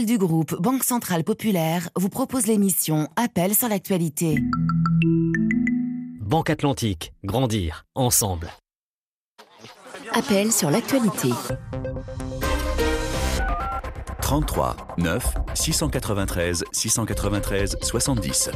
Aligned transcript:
du 0.00 0.18
groupe 0.18 0.60
Banque 0.60 0.84
Centrale 0.84 1.22
Populaire 1.22 1.88
vous 1.96 2.08
propose 2.08 2.46
l'émission 2.46 3.08
Appel 3.14 3.54
sur 3.54 3.68
l'actualité. 3.68 4.38
Banque 6.20 6.50
Atlantique, 6.50 7.12
grandir 7.24 7.84
ensemble. 7.94 8.48
Appel 10.12 10.50
sur 10.50 10.70
l'actualité. 10.70 11.28
33 14.22 14.76
9 14.98 15.34
693 15.54 16.64
693 16.72 17.76
70. 17.82 18.50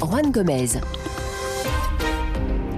Juan 0.00 0.32
Gomez. 0.32 0.80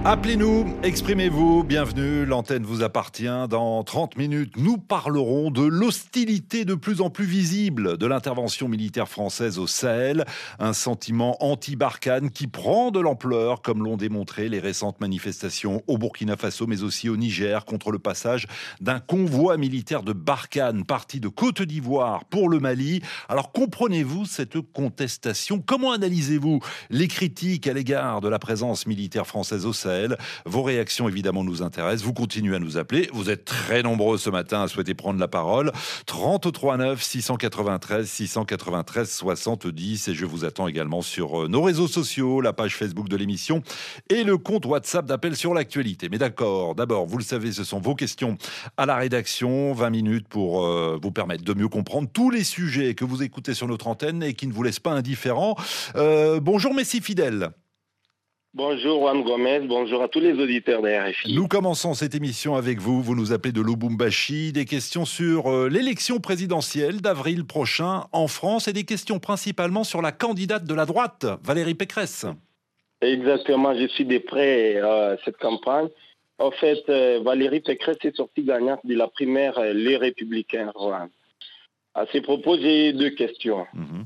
Appelez-nous, 0.05 0.77
exprimez-vous, 0.81 1.65
bienvenue, 1.65 2.25
l'antenne 2.25 2.63
vous 2.63 2.83
appartient. 2.83 3.47
Dans 3.49 3.83
30 3.83 4.15
minutes, 4.15 4.53
nous 4.55 4.77
parlerons 4.77 5.51
de 5.51 5.61
l'hostilité 5.61 6.63
de 6.63 6.73
plus 6.73 7.01
en 7.01 7.09
plus 7.09 7.25
visible 7.25 7.97
de 7.97 8.05
l'intervention 8.05 8.69
militaire 8.69 9.09
française 9.09 9.59
au 9.59 9.67
Sahel, 9.67 10.23
un 10.57 10.71
sentiment 10.71 11.35
anti-Barkhane 11.43 12.29
qui 12.29 12.47
prend 12.47 12.91
de 12.91 13.01
l'ampleur, 13.01 13.61
comme 13.61 13.83
l'ont 13.83 13.97
démontré 13.97 14.47
les 14.47 14.59
récentes 14.59 15.01
manifestations 15.01 15.83
au 15.85 15.97
Burkina 15.97 16.37
Faso, 16.37 16.65
mais 16.65 16.81
aussi 16.81 17.09
au 17.09 17.17
Niger, 17.17 17.65
contre 17.65 17.91
le 17.91 17.99
passage 17.99 18.47
d'un 18.79 19.01
convoi 19.01 19.57
militaire 19.57 20.03
de 20.03 20.13
Barkhane 20.13 20.85
parti 20.85 21.19
de 21.19 21.27
Côte 21.27 21.61
d'Ivoire 21.61 22.23
pour 22.23 22.47
le 22.47 22.61
Mali. 22.61 23.01
Alors 23.27 23.51
comprenez-vous 23.51 24.23
cette 24.23 24.61
contestation? 24.61 25.61
Comment 25.61 25.91
analysez-vous 25.91 26.61
les 26.89 27.09
critiques 27.09 27.67
à 27.67 27.73
l'égard 27.73 28.21
de 28.21 28.29
la 28.29 28.39
présence 28.39 28.87
militaire 28.87 29.27
française 29.27 29.65
au 29.65 29.73
Sahel? 29.73 29.88
Vos 30.45 30.63
réactions 30.63 31.07
évidemment 31.07 31.43
nous 31.43 31.61
intéressent. 31.61 32.05
Vous 32.05 32.13
continuez 32.13 32.55
à 32.55 32.59
nous 32.59 32.77
appeler. 32.77 33.09
Vous 33.13 33.29
êtes 33.29 33.45
très 33.45 33.83
nombreux 33.83 34.17
ce 34.17 34.29
matin 34.29 34.61
à 34.61 34.67
souhaiter 34.67 34.93
prendre 34.93 35.19
la 35.19 35.27
parole. 35.27 35.71
33 36.05 36.77
9 36.77 37.01
693 37.01 38.07
693 38.09 39.09
70 39.09 40.07
et 40.07 40.13
je 40.13 40.25
vous 40.25 40.45
attends 40.45 40.67
également 40.67 41.01
sur 41.01 41.43
euh, 41.43 41.47
nos 41.47 41.61
réseaux 41.61 41.87
sociaux, 41.87 42.41
la 42.41 42.53
page 42.53 42.75
Facebook 42.75 43.09
de 43.09 43.17
l'émission 43.17 43.61
et 44.09 44.23
le 44.23 44.37
compte 44.37 44.65
WhatsApp 44.65 45.05
d'appel 45.05 45.35
sur 45.35 45.53
l'actualité. 45.53 46.09
Mais 46.09 46.17
d'accord, 46.17 46.75
d'abord, 46.75 47.05
vous 47.05 47.17
le 47.17 47.23
savez, 47.23 47.51
ce 47.51 47.63
sont 47.63 47.79
vos 47.79 47.95
questions 47.95 48.37
à 48.77 48.85
la 48.85 48.95
rédaction, 48.95 49.73
20 49.73 49.89
minutes 49.89 50.27
pour 50.27 50.65
euh, 50.65 50.97
vous 51.01 51.11
permettre 51.11 51.43
de 51.43 51.53
mieux 51.53 51.69
comprendre 51.69 52.09
tous 52.11 52.29
les 52.29 52.43
sujets 52.43 52.93
que 52.93 53.05
vous 53.05 53.23
écoutez 53.23 53.53
sur 53.53 53.67
notre 53.67 53.87
antenne 53.87 54.23
et 54.23 54.33
qui 54.33 54.47
ne 54.47 54.53
vous 54.53 54.63
laissent 54.63 54.79
pas 54.79 54.91
indifférents. 54.91 55.55
Euh, 55.95 56.39
bonjour 56.39 56.73
Messi 56.73 57.01
Fidèle. 57.01 57.51
Bonjour 58.55 59.01
Juan 59.01 59.21
Gomez, 59.21 59.59
bonjour 59.59 60.01
à 60.01 60.07
tous 60.07 60.19
les 60.19 60.33
auditeurs 60.33 60.81
de 60.81 60.89
RFI. 60.89 61.35
Nous 61.35 61.47
commençons 61.47 61.93
cette 61.93 62.15
émission 62.15 62.55
avec 62.55 62.79
vous. 62.79 62.99
Vous 62.99 63.15
nous 63.15 63.31
appelez 63.31 63.51
de 63.51 63.61
Lubumbashi. 63.61 64.51
Des 64.51 64.65
questions 64.65 65.05
sur 65.05 65.51
euh, 65.51 65.69
l'élection 65.69 66.17
présidentielle 66.17 66.99
d'avril 66.99 67.45
prochain 67.45 68.05
en 68.11 68.27
France 68.27 68.67
et 68.67 68.73
des 68.73 68.85
questions 68.85 69.19
principalement 69.19 69.83
sur 69.83 70.01
la 70.01 70.11
candidate 70.11 70.65
de 70.65 70.73
la 70.73 70.87
droite, 70.87 71.27
Valérie 71.43 71.75
Pécresse. 71.75 72.25
Exactement, 73.01 73.77
je 73.77 73.87
suis 73.87 74.05
de 74.05 74.17
près 74.17 74.79
à 74.79 75.15
cette 75.23 75.37
campagne. 75.37 75.89
En 76.39 76.49
fait, 76.49 76.81
euh, 76.89 77.19
Valérie 77.23 77.59
Pécresse 77.59 77.97
est 78.03 78.15
sortie 78.15 78.41
gagnante 78.41 78.79
de 78.83 78.95
la 78.95 79.07
primaire 79.09 79.59
euh, 79.59 79.73
Les 79.73 79.95
Républicains. 79.95 80.73
À 81.93 82.05
ces 82.11 82.21
propos, 82.21 82.57
j'ai 82.57 82.93
deux 82.93 83.11
questions. 83.11 83.67
Mhm. 83.75 84.05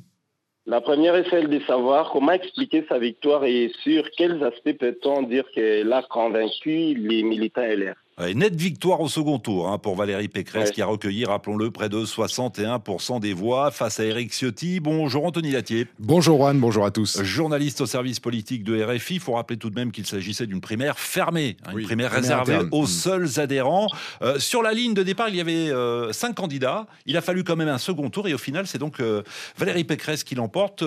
La 0.66 0.80
première 0.80 1.16
est 1.16 1.30
celle 1.30 1.50
de 1.50 1.59
savoir 1.61 2.09
comment 2.11 2.31
expliquer 2.31 2.86
sa 2.88 2.97
victoire 2.97 3.44
et 3.44 3.69
sur 3.83 4.09
quels 4.11 4.42
aspects 4.44 4.78
peut-on 4.80 5.23
dire 5.23 5.44
qu'elle 5.53 5.92
a 5.92 6.03
convaincu 6.03 6.94
les 6.94 7.22
militants 7.23 7.61
LR 7.61 7.95
nette 8.19 8.56
victoire 8.56 9.02
au 9.02 9.09
second 9.09 9.39
tour 9.39 9.69
hein, 9.69 9.78
pour 9.78 9.95
Valérie 9.95 10.28
Pécresse 10.28 10.72
qui 10.72 10.81
a 10.81 10.86
recueilli, 10.86 11.25
rappelons-le, 11.25 11.72
près 11.72 11.89
de 11.89 12.06
61% 12.06 13.20
des 13.20 13.33
voix 13.33 13.72
face 13.72 14.00
à 14.00 14.05
Éric 14.05 14.31
Ciotti. 14.31 14.80
Bonjour 14.80 15.25
Anthony 15.25 15.52
Latier. 15.52 15.88
Bonjour 16.00 16.38
Juan, 16.38 16.59
bonjour 16.59 16.86
à 16.86 16.92
tous. 16.92 17.23
Journaliste 17.23 17.81
au 17.81 17.86
service 17.86 18.20
politique 18.20 18.64
de 18.64 18.83
RFI, 18.83 19.16
il 19.16 19.20
faut 19.20 19.33
rappeler 19.33 19.58
tout 19.58 19.70
de 19.70 19.75
même 19.75 19.92
qu'il 19.92 20.05
s'agissait 20.05 20.45
d'une 20.45 20.61
primaire 20.61 20.99
fermée, 20.99 21.58
hein, 21.65 21.71
une 21.76 21.86
primaire 21.86 22.11
réservée 22.11 22.60
aux 22.71 22.83
mm. 22.83 22.87
seuls 22.87 23.39
adhérents. 23.39 23.87
Euh, 24.21 24.39
sur 24.39 24.61
la 24.61 24.73
ligne 24.73 24.93
de 24.93 25.04
départ, 25.04 25.30
il 25.30 25.36
y 25.36 25.42
avait 25.42 25.71
euh, 25.71 26.14
cinq 26.14 26.36
candidats. 26.36 26.86
Il 27.05 27.17
a 27.17 27.21
fallu 27.21 27.43
quand 27.43 27.55
même 27.55 27.67
un 27.67 27.77
second 27.77 28.10
tour 28.10 28.27
et 28.27 28.33
au 28.33 28.37
final, 28.37 28.67
c'est 28.67 28.77
donc 28.77 28.99
euh, 28.99 29.23
Valérie 29.58 29.83
Pécresse 29.83 30.23
qui 30.23 30.36
l'emporte. 30.36 30.83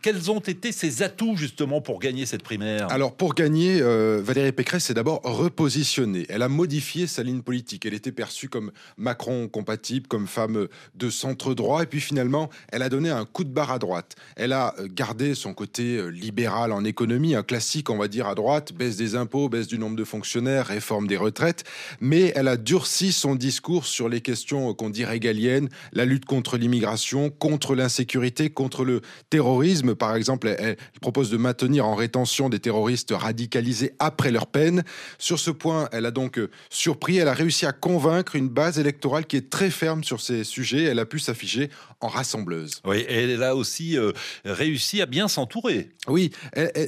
quels 0.00 0.30
ont 0.30 0.40
été 0.40 0.72
ses 0.72 1.02
atouts 1.02 1.36
justement 1.36 1.80
pour 1.80 1.98
gagner 2.00 2.24
cette 2.26 2.42
primaire? 2.42 2.90
Alors 2.90 3.14
pour 3.14 3.34
gagner, 3.34 3.80
Valérie 3.82 4.52
Pécresse 4.52 4.84
s'est 4.84 4.94
d'abord 4.94 5.20
repositionnée. 5.24 6.26
Elle 6.28 6.42
a 6.42 6.48
modifié 6.62 7.08
sa 7.08 7.24
ligne 7.24 7.42
politique. 7.42 7.86
Elle 7.86 7.94
était 7.94 8.12
perçue 8.12 8.48
comme 8.48 8.70
Macron 8.96 9.48
compatible, 9.48 10.06
comme 10.06 10.28
femme 10.28 10.68
de 10.94 11.10
centre 11.10 11.54
droit, 11.54 11.82
et 11.82 11.86
puis 11.86 12.00
finalement, 12.00 12.50
elle 12.70 12.82
a 12.82 12.88
donné 12.88 13.10
un 13.10 13.24
coup 13.24 13.42
de 13.42 13.48
barre 13.50 13.72
à 13.72 13.80
droite. 13.80 14.14
Elle 14.36 14.52
a 14.52 14.76
euh, 14.78 14.86
gardé 14.88 15.34
son 15.34 15.54
côté 15.54 15.96
euh, 15.96 16.06
libéral 16.06 16.70
en 16.70 16.84
économie, 16.84 17.34
un 17.34 17.42
classique, 17.42 17.90
on 17.90 17.98
va 17.98 18.06
dire, 18.06 18.28
à 18.28 18.36
droite, 18.36 18.72
baisse 18.72 18.96
des 18.96 19.16
impôts, 19.16 19.48
baisse 19.48 19.66
du 19.66 19.76
nombre 19.76 19.96
de 19.96 20.04
fonctionnaires, 20.04 20.66
réforme 20.66 21.08
des 21.08 21.16
retraites, 21.16 21.64
mais 22.00 22.32
elle 22.36 22.46
a 22.46 22.56
durci 22.56 23.10
son 23.10 23.34
discours 23.34 23.84
sur 23.86 24.08
les 24.08 24.20
questions 24.20 24.70
euh, 24.70 24.72
qu'on 24.72 24.88
dit 24.88 25.04
régaliennes, 25.04 25.68
la 25.92 26.04
lutte 26.04 26.26
contre 26.26 26.58
l'immigration, 26.58 27.28
contre 27.28 27.74
l'insécurité, 27.74 28.50
contre 28.50 28.84
le 28.84 29.00
terrorisme. 29.30 29.96
Par 29.96 30.14
exemple, 30.14 30.46
elle, 30.46 30.76
propose 31.00 31.28
de 31.28 31.38
maintenir 31.38 31.88
en 31.88 31.96
rétention 31.96 32.48
des 32.48 32.60
terroristes 32.60 33.10
radicalisés 33.10 33.94
après 33.98 34.30
leur 34.30 34.46
peine. 34.46 34.84
Sur 35.18 35.40
ce 35.40 35.50
point, 35.50 35.88
elle 35.90 36.06
a 36.06 36.12
donc 36.12 36.38
surpris, 36.70 37.18
elle 37.18 37.28
a 37.28 37.34
réussi 37.34 37.66
à 37.66 37.72
convaincre 37.72 38.36
une 38.36 38.48
base 38.48 38.78
électorale 38.78 39.26
qui 39.26 39.36
est 39.36 39.50
très 39.50 39.70
ferme 39.70 40.04
sur 40.04 40.20
ces 40.20 40.44
sujets. 40.44 40.84
Elle 40.84 40.98
a 40.98 41.06
pu 41.06 41.18
s'afficher 41.18 41.70
en 42.00 42.08
rassembleuse. 42.08 42.80
Oui, 42.84 42.98
et 43.08 43.24
elle 43.24 43.42
a 43.42 43.54
aussi 43.56 43.98
euh, 43.98 44.12
réussi 44.44 45.00
à 45.02 45.06
bien 45.06 45.28
s'entourer. 45.28 45.90
Oui, 46.08 46.32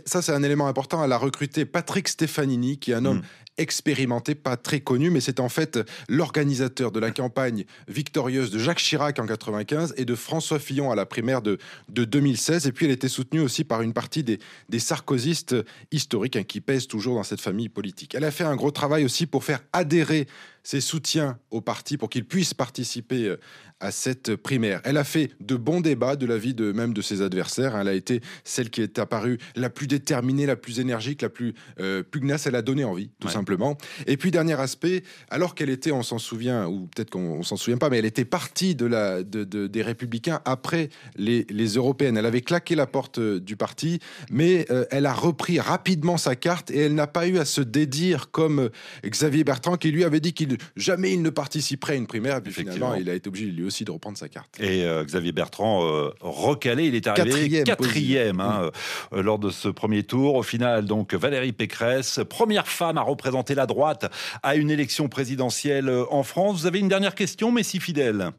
ça 0.06 0.22
c'est 0.22 0.32
un 0.32 0.42
élément 0.42 0.66
important. 0.66 1.04
Elle 1.04 1.12
a 1.12 1.19
recruté 1.19 1.64
Patrick 1.64 2.08
Stefanini, 2.08 2.78
qui 2.78 2.92
est 2.92 2.94
un 2.94 3.04
homme 3.04 3.19
hmm 3.19 3.22
expérimenté, 3.59 4.34
pas 4.34 4.56
très 4.56 4.81
connu, 4.81 5.10
mais 5.10 5.20
c'est 5.20 5.41
en 5.41 5.48
fait 5.48 5.78
l'organisateur 6.09 6.91
de 6.91 7.00
la 7.00 7.10
campagne 7.10 7.65
victorieuse 7.88 8.50
de 8.50 8.59
Jacques 8.59 8.78
Chirac 8.78 9.19
en 9.19 9.26
95 9.26 9.94
et 9.97 10.04
de 10.04 10.15
François 10.15 10.59
Fillon 10.59 10.91
à 10.91 10.94
la 10.94 11.06
primaire 11.06 11.42
de, 11.42 11.59
de 11.88 12.04
2016. 12.04 12.66
Et 12.66 12.72
puis 12.72 12.87
elle 12.87 12.93
était 12.93 13.09
soutenue 13.09 13.41
aussi 13.41 13.64
par 13.64 13.82
une 13.82 13.93
partie 13.93 14.25
des, 14.25 14.38
des 14.69 14.78
sarkozystes 14.78 15.56
historiques 15.93 16.37
hein, 16.37 16.43
qui 16.43 16.60
pèsent 16.60 16.88
toujours 16.88 17.14
dans 17.14 17.22
cette 17.22 17.41
famille 17.41 17.69
politique. 17.69 18.14
Elle 18.14 18.25
a 18.25 18.31
fait 18.31 18.44
un 18.44 18.56
gros 18.56 18.70
travail 18.70 19.04
aussi 19.04 19.26
pour 19.26 19.44
faire 19.44 19.60
adhérer 19.72 20.26
ses 20.64 20.80
soutiens 20.80 21.38
au 21.50 21.60
parti 21.60 21.97
pour 21.97 22.10
qu'ils 22.10 22.25
puissent 22.25 22.54
participer 22.54 23.28
euh, 23.28 23.36
à 23.80 23.91
cette 23.91 24.34
primaire. 24.36 24.80
Elle 24.84 24.97
a 24.97 25.04
fait 25.04 25.30
de 25.41 25.56
bons 25.56 25.82
débats 25.82 26.16
de 26.16 26.25
la 26.25 26.38
vie 26.38 26.54
de 26.54 26.72
même 26.72 26.94
de 26.94 27.02
ses 27.02 27.20
adversaires. 27.20 27.76
Elle 27.76 27.88
a 27.88 27.92
été 27.92 28.22
celle 28.42 28.70
qui 28.70 28.80
est 28.80 28.98
apparue 28.98 29.38
la 29.56 29.69
plus 29.69 29.86
déterminée, 29.86 30.47
la 30.47 30.56
plus 30.56 30.80
énergique, 30.80 31.20
la 31.20 31.28
plus 31.28 31.54
euh, 31.80 32.02
pugnace. 32.02 32.47
Elle 32.47 32.54
a 32.54 32.62
donné 32.62 32.84
envie, 32.84 33.10
tout 33.20 33.28
simplement. 33.28 33.76
Et 34.06 34.16
puis 34.16 34.30
dernier 34.30 34.58
aspect, 34.58 35.02
alors 35.28 35.54
qu'elle 35.54 35.69
était, 35.69 35.92
on 35.92 36.02
s'en 36.02 36.19
souvient, 36.19 36.66
ou 36.66 36.86
peut-être 36.86 37.10
qu'on 37.10 37.42
s'en 37.42 37.56
souvient 37.56 37.76
pas, 37.76 37.91
mais 37.91 37.98
elle 37.98 38.06
était 38.06 38.25
partie 38.25 38.75
de 38.75 38.86
la, 38.86 39.22
de, 39.22 39.44
des 39.44 39.82
Républicains 39.82 40.41
après 40.46 40.88
les, 41.16 41.46
les, 41.50 41.75
Européennes. 41.75 42.16
Elle 42.16 42.26
avait 42.26 42.41
claqué 42.41 42.75
la 42.75 42.86
porte 42.86 43.19
euh, 43.19 43.38
du 43.38 43.56
parti, 43.56 43.98
mais 44.31 44.66
elle 44.91 45.06
a 45.06 45.12
repris 45.12 45.60
rapidement 45.60 46.16
sa 46.16 46.36
carte 46.36 46.70
et 46.70 46.78
elle 46.78 46.94
n'a 46.94 47.06
pas 47.06 47.26
eu 47.26 47.38
à 47.38 47.44
se 47.44 47.60
dédire 47.60 48.31
comme 48.31 48.70
Xavier 49.04 49.44
Bertrand 49.44 49.76
qui 49.76 49.91
lui 49.91 50.04
avait 50.04 50.20
dit 50.20 50.32
qu'il 50.32 50.53
jamais 50.76 51.12
il 51.12 51.22
ne 51.22 51.31
participerait 51.31 51.94
à 51.94 51.97
une 51.97 52.06
primaire. 52.06 52.38
Et 52.38 52.41
puis 52.41 52.53
finalement, 52.53 52.94
il 52.94 53.09
a 53.09 53.15
été 53.15 53.28
obligé 53.28 53.47
lui 53.47 53.65
aussi 53.65 53.84
de 53.84 53.91
reprendre 53.91 54.19
sa 54.19 54.28
carte. 54.28 54.60
Et 54.60 54.84
euh, 54.84 55.04
Xavier 55.04 55.32
Bertrand, 55.32 55.84
euh, 55.84 56.10
recalé, 56.20 56.87
il 56.87 56.94
est 56.94 57.06
arrivé 57.06 57.62
quatrième, 57.65 58.41
hein, 58.41 58.70
euh, 59.12 59.22
lors 59.22 59.38
de 59.38 59.50
ce 59.50 59.69
premier 59.69 60.03
tour. 60.03 60.34
Au 60.34 60.43
final, 60.43 60.84
donc 60.84 61.14
Valérie 61.14 61.53
Pécresse, 61.53 62.20
première 62.28 62.66
femme 62.66 62.98
à 62.98 63.03
représenter 63.03 63.54
la 63.54 63.66
droite 63.66 64.10
à 64.43 64.56
une 64.56 64.70
élection 64.70 65.09
présidentielle 65.09 65.91
en 66.10 66.22
France. 66.22 66.60
Vous 66.60 66.66
avez 66.66 66.78
une 66.78 66.88
dernière 66.88 67.14
question, 67.14 67.53
mais 67.53 67.62
si 67.62 67.81
fidèle. 67.81 68.31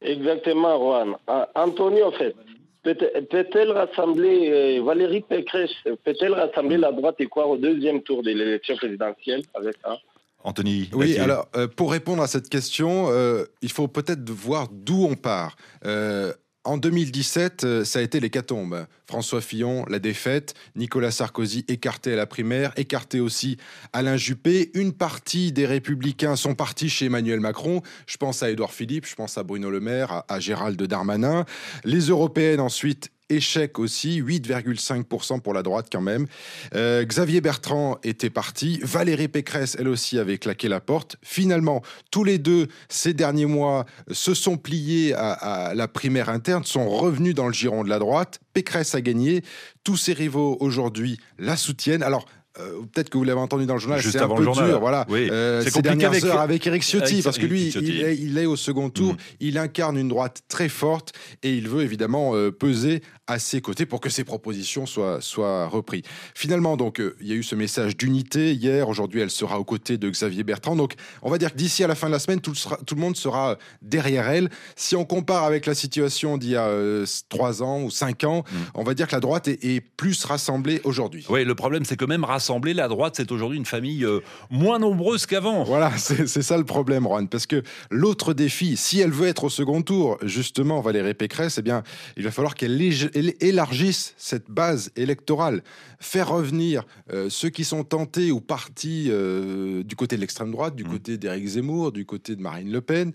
Exactement, 0.00 0.78
Juan. 0.78 1.16
Anthony, 1.54 2.02
en 2.02 2.12
fait, 2.12 2.34
peut-elle 2.82 3.70
rassembler, 3.72 4.80
Valérie 4.80 5.22
Pécresse, 5.22 5.72
peut-elle 6.04 6.34
rassembler 6.34 6.76
la 6.76 6.92
droite 6.92 7.16
et 7.20 7.26
quoi 7.26 7.46
au 7.46 7.56
deuxième 7.56 8.02
tour 8.02 8.22
de 8.22 8.30
l'élection 8.30 8.76
présidentielle 8.76 9.42
avec 9.54 9.76
ça 9.82 9.98
Anthony 10.44 10.90
Oui, 10.92 11.18
alors 11.18 11.48
euh, 11.56 11.66
pour 11.66 11.90
répondre 11.90 12.22
à 12.22 12.26
cette 12.26 12.50
question, 12.50 13.06
euh, 13.08 13.46
il 13.62 13.72
faut 13.72 13.88
peut-être 13.88 14.30
voir 14.30 14.68
d'où 14.70 15.04
on 15.04 15.16
part. 15.16 15.56
Euh, 15.86 16.32
en 16.64 16.78
2017, 16.78 17.84
ça 17.84 17.98
a 17.98 18.02
été 18.02 18.20
l'hécatombe. 18.20 18.86
François 19.06 19.42
Fillon, 19.42 19.84
la 19.86 19.98
défaite. 19.98 20.54
Nicolas 20.76 21.10
Sarkozy 21.10 21.64
écarté 21.68 22.14
à 22.14 22.16
la 22.16 22.26
primaire. 22.26 22.72
Écarté 22.76 23.20
aussi 23.20 23.58
Alain 23.92 24.16
Juppé. 24.16 24.70
Une 24.72 24.94
partie 24.94 25.52
des 25.52 25.66
Républicains 25.66 26.36
sont 26.36 26.54
partis 26.54 26.88
chez 26.88 27.06
Emmanuel 27.06 27.40
Macron. 27.40 27.82
Je 28.06 28.16
pense 28.16 28.42
à 28.42 28.50
Édouard 28.50 28.72
Philippe, 28.72 29.06
je 29.06 29.14
pense 29.14 29.36
à 29.36 29.42
Bruno 29.42 29.70
Le 29.70 29.80
Maire, 29.80 30.10
à, 30.12 30.24
à 30.28 30.40
Gérald 30.40 30.82
Darmanin. 30.82 31.44
Les 31.84 32.08
Européennes 32.08 32.60
ensuite 32.60 33.10
Échec 33.30 33.78
aussi, 33.78 34.20
8,5% 34.20 35.40
pour 35.40 35.54
la 35.54 35.62
droite 35.62 35.86
quand 35.90 36.02
même. 36.02 36.26
Euh, 36.74 37.04
Xavier 37.04 37.40
Bertrand 37.40 37.98
était 38.02 38.30
parti, 38.30 38.78
Valérie 38.82 39.28
Pécresse, 39.28 39.76
elle 39.78 39.88
aussi, 39.88 40.18
avait 40.18 40.38
claqué 40.38 40.68
la 40.68 40.80
porte. 40.80 41.16
Finalement, 41.22 41.82
tous 42.10 42.24
les 42.24 42.38
deux, 42.38 42.68
ces 42.88 43.14
derniers 43.14 43.46
mois, 43.46 43.86
se 44.10 44.34
sont 44.34 44.58
pliés 44.58 45.14
à, 45.14 45.32
à 45.32 45.74
la 45.74 45.88
primaire 45.88 46.28
interne, 46.28 46.64
sont 46.64 46.88
revenus 46.88 47.34
dans 47.34 47.46
le 47.46 47.54
giron 47.54 47.82
de 47.82 47.88
la 47.88 47.98
droite. 47.98 48.40
Pécresse 48.52 48.94
a 48.94 49.00
gagné. 49.00 49.42
Tous 49.84 49.96
ses 49.96 50.12
rivaux 50.12 50.56
aujourd'hui 50.60 51.18
la 51.38 51.56
soutiennent. 51.56 52.02
Alors, 52.02 52.26
euh, 52.60 52.80
peut-être 52.92 53.10
que 53.10 53.18
vous 53.18 53.24
l'avez 53.24 53.40
entendu 53.40 53.66
dans 53.66 53.74
le 53.74 53.80
journal, 53.80 54.00
c'est 54.02 54.16
un 54.20 54.28
peu 54.28 54.42
dur, 54.44 54.78
voilà. 54.80 55.06
Oui. 55.08 55.28
Euh, 55.30 55.60
C'est 55.62 55.70
ces 55.70 55.82
dernières 55.82 56.10
avec- 56.10 56.24
heures 56.24 56.40
avec 56.40 56.66
Eric 56.66 56.82
Ciotti, 56.82 57.14
avec 57.14 57.24
parce 57.24 57.38
que 57.38 57.46
lui, 57.46 57.68
est, 57.68 58.16
il 58.16 58.38
est 58.38 58.46
au 58.46 58.56
second 58.56 58.90
tour, 58.90 59.12
Mhm. 59.12 59.18
il 59.40 59.58
incarne 59.58 59.98
une 59.98 60.08
droite 60.08 60.42
très 60.48 60.68
forte 60.68 61.12
et 61.42 61.52
il 61.54 61.68
veut 61.68 61.82
évidemment 61.82 62.34
euh, 62.34 62.50
peser 62.52 63.02
à 63.26 63.38
ses 63.38 63.60
côtés 63.62 63.86
pour 63.86 64.00
que 64.00 64.10
ses 64.10 64.22
propositions 64.24 64.84
soient, 64.84 65.20
soient 65.22 65.66
reprises. 65.66 66.02
Finalement, 66.34 66.76
donc, 66.76 67.00
euh, 67.00 67.16
il 67.22 67.26
y 67.28 67.32
a 67.32 67.34
eu 67.34 67.42
ce 67.42 67.54
message 67.54 67.96
d'unité 67.96 68.52
hier. 68.52 68.88
Aujourd'hui, 68.88 69.20
elle 69.22 69.30
sera 69.30 69.58
aux 69.58 69.64
côtés 69.64 69.96
de 69.96 70.10
Xavier 70.10 70.42
Bertrand. 70.44 70.76
Donc, 70.76 70.92
on 71.22 71.30
va 71.30 71.38
dire 71.38 71.52
que 71.52 71.56
d'ici 71.56 71.82
à 71.82 71.86
la 71.86 71.94
fin 71.94 72.08
de 72.08 72.12
la 72.12 72.18
semaine, 72.18 72.40
tout, 72.40 72.54
sera- 72.54 72.78
tout 72.86 72.94
le 72.94 73.00
monde 73.00 73.16
sera 73.16 73.56
derrière 73.80 74.28
elle. 74.28 74.50
Si 74.76 74.94
on 74.94 75.04
compare 75.06 75.44
avec 75.44 75.64
la 75.64 75.74
situation 75.74 76.36
d'il 76.36 76.50
y 76.50 76.56
a 76.56 76.66
euh, 76.66 77.06
trois 77.30 77.62
ans 77.62 77.82
ou 77.82 77.90
cinq 77.90 78.24
ans, 78.24 78.44
Mhm. 78.52 78.58
on 78.74 78.82
va 78.84 78.92
dire 78.94 79.06
que 79.06 79.14
la 79.14 79.20
droite 79.20 79.48
est, 79.48 79.64
est 79.64 79.80
plus 79.80 80.22
rassemblée 80.24 80.82
aujourd'hui. 80.84 81.24
Oui, 81.30 81.44
le 81.44 81.54
problème, 81.54 81.84
c'est 81.86 81.96
que 81.96 82.04
même 82.04 82.24
rassembler 82.24 82.74
la 82.74 82.88
droite, 82.88 83.14
c'est 83.16 83.32
aujourd'hui 83.32 83.56
une 83.56 83.64
famille 83.64 84.04
euh, 84.04 84.20
moins 84.50 84.78
nombreuse 84.78 85.24
qu'avant. 85.24 85.64
Voilà, 85.64 85.92
c'est 85.96 86.26
c'est 86.26 86.42
ça 86.42 86.58
le 86.58 86.64
problème, 86.64 87.04
Juan. 87.04 87.26
Parce 87.28 87.46
que 87.46 87.62
l'autre 87.90 88.34
défi, 88.34 88.76
si 88.76 89.00
elle 89.00 89.12
veut 89.12 89.28
être 89.28 89.44
au 89.44 89.48
second 89.50 89.80
tour, 89.80 90.18
justement, 90.22 90.82
Valérie 90.82 91.14
Pécresse, 91.14 91.56
eh 91.58 91.62
bien, 91.62 91.82
il 92.18 92.24
va 92.24 92.30
falloir 92.30 92.54
qu'elle 92.54 92.76
lég- 93.14 93.36
elle 93.40 93.48
élargisse 93.48 94.14
cette 94.16 94.50
base 94.50 94.90
électorale, 94.96 95.62
faire 96.00 96.28
revenir 96.28 96.84
euh, 97.12 97.30
ceux 97.30 97.48
qui 97.48 97.64
sont 97.64 97.84
tentés 97.84 98.30
ou 98.30 98.40
partis 98.40 99.06
euh, 99.10 99.82
du 99.82 99.96
côté 99.96 100.16
de 100.16 100.20
l'extrême 100.20 100.50
droite, 100.50 100.74
du 100.76 100.84
Mhm. 100.84 100.90
côté 100.90 101.16
d'Éric 101.18 101.46
Zemmour, 101.46 101.92
du 101.92 102.04
côté 102.04 102.36
de 102.36 102.42
Marine 102.42 102.70
Le 102.70 102.80
Pen. 102.80 103.12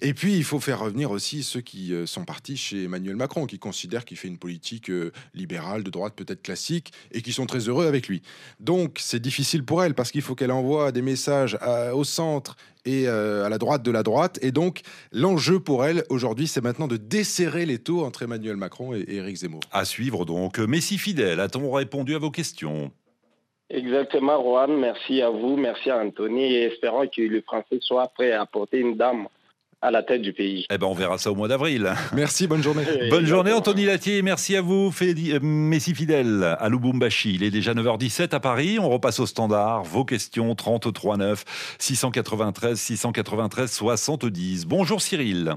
Et 0.00 0.14
puis, 0.14 0.36
il 0.36 0.44
faut 0.44 0.58
faire 0.60 0.80
revenir 0.80 1.10
aussi 1.10 1.42
ceux 1.42 1.60
qui 1.60 1.92
euh, 1.92 2.06
sont 2.06 2.24
partis 2.24 2.56
chez 2.56 2.84
Emmanuel 2.84 3.16
Macron, 3.16 3.46
qui 3.46 3.58
considèrent 3.58 4.04
qu'il 4.04 4.16
fait 4.16 4.28
une 4.28 4.38
politique 4.38 4.90
libérale, 5.34 5.82
de 5.84 5.90
droite 5.90 6.14
peut-être 6.16 6.42
classique, 6.42 6.92
et 7.12 7.22
qui 7.22 7.32
sont 7.32 7.46
très 7.46 7.68
heureux 7.68 7.86
avec 7.86 8.08
lui. 8.08 8.22
Donc, 8.60 8.98
c'est 9.00 9.20
difficile 9.20 9.64
pour 9.64 9.82
elle 9.84 9.94
parce 9.94 10.10
qu'il 10.10 10.22
faut 10.22 10.34
qu'elle 10.34 10.52
envoie 10.52 10.92
des 10.92 11.02
messages 11.02 11.56
à- 11.60 11.94
au 11.94 12.04
centre 12.04 12.56
et 12.84 13.06
euh, 13.06 13.44
à 13.44 13.48
la 13.48 13.58
droite 13.58 13.82
de 13.82 13.90
la 13.90 14.02
droite. 14.02 14.38
Et 14.42 14.52
donc, 14.52 14.80
l'enjeu 15.12 15.60
pour 15.60 15.84
elle 15.84 16.04
aujourd'hui, 16.08 16.46
c'est 16.46 16.62
maintenant 16.62 16.88
de 16.88 16.96
desserrer 16.96 17.66
les 17.66 17.78
taux 17.78 18.04
entre 18.04 18.22
Emmanuel 18.22 18.56
Macron 18.56 18.94
et, 18.94 19.04
Éric 19.08 19.36
Zemmour. 19.36 19.60
À 19.70 19.84
suivre 19.84 20.24
donc. 20.24 20.58
Messi 20.58 20.98
fidèle, 20.98 21.40
a-t-on 21.40 21.70
répondu 21.70 22.14
à 22.14 22.18
vos 22.18 22.30
questions? 22.30 22.90
Exactement, 23.70 24.42
Juan. 24.42 24.76
Merci 24.78 25.22
à 25.22 25.30
vous, 25.30 25.56
merci 25.56 25.90
à 25.90 25.98
Anthony 25.98 26.42
et 26.42 26.62
espérons 26.64 27.06
que 27.08 27.22
le 27.22 27.40
Français 27.40 27.78
soit 27.80 28.08
prêt 28.08 28.32
à 28.32 28.44
porter 28.44 28.78
une 28.78 28.96
dame 28.96 29.26
à 29.82 29.90
la 29.90 30.02
tête 30.04 30.22
du 30.22 30.32
pays. 30.32 30.64
Eh 30.70 30.78
ben, 30.78 30.86
on 30.86 30.94
verra 30.94 31.18
ça 31.18 31.30
au 31.32 31.34
mois 31.34 31.48
d'avril. 31.48 31.92
Merci, 32.12 32.46
bonne 32.46 32.62
journée. 32.62 32.84
Bonne 33.10 33.26
journée, 33.26 33.52
Anthony 33.52 33.84
Latier. 33.84 34.22
Merci 34.22 34.54
à 34.56 34.62
vous, 34.62 34.90
Fédi- 34.92 35.32
euh, 35.34 35.40
Messi 35.42 35.92
fidèle 35.94 36.56
à 36.58 36.68
Lubumbashi. 36.68 37.34
Il 37.34 37.42
est 37.42 37.50
déjà 37.50 37.74
9h17 37.74 38.32
à 38.32 38.40
Paris. 38.40 38.78
On 38.78 38.88
repasse 38.88 39.18
au 39.18 39.26
standard. 39.26 39.82
Vos 39.82 40.04
questions 40.04 40.54
33 40.54 41.16
9 41.16 41.44
693 41.78 42.78
693 42.78 43.70
70. 43.72 44.66
Bonjour 44.66 45.02
Cyril. 45.02 45.54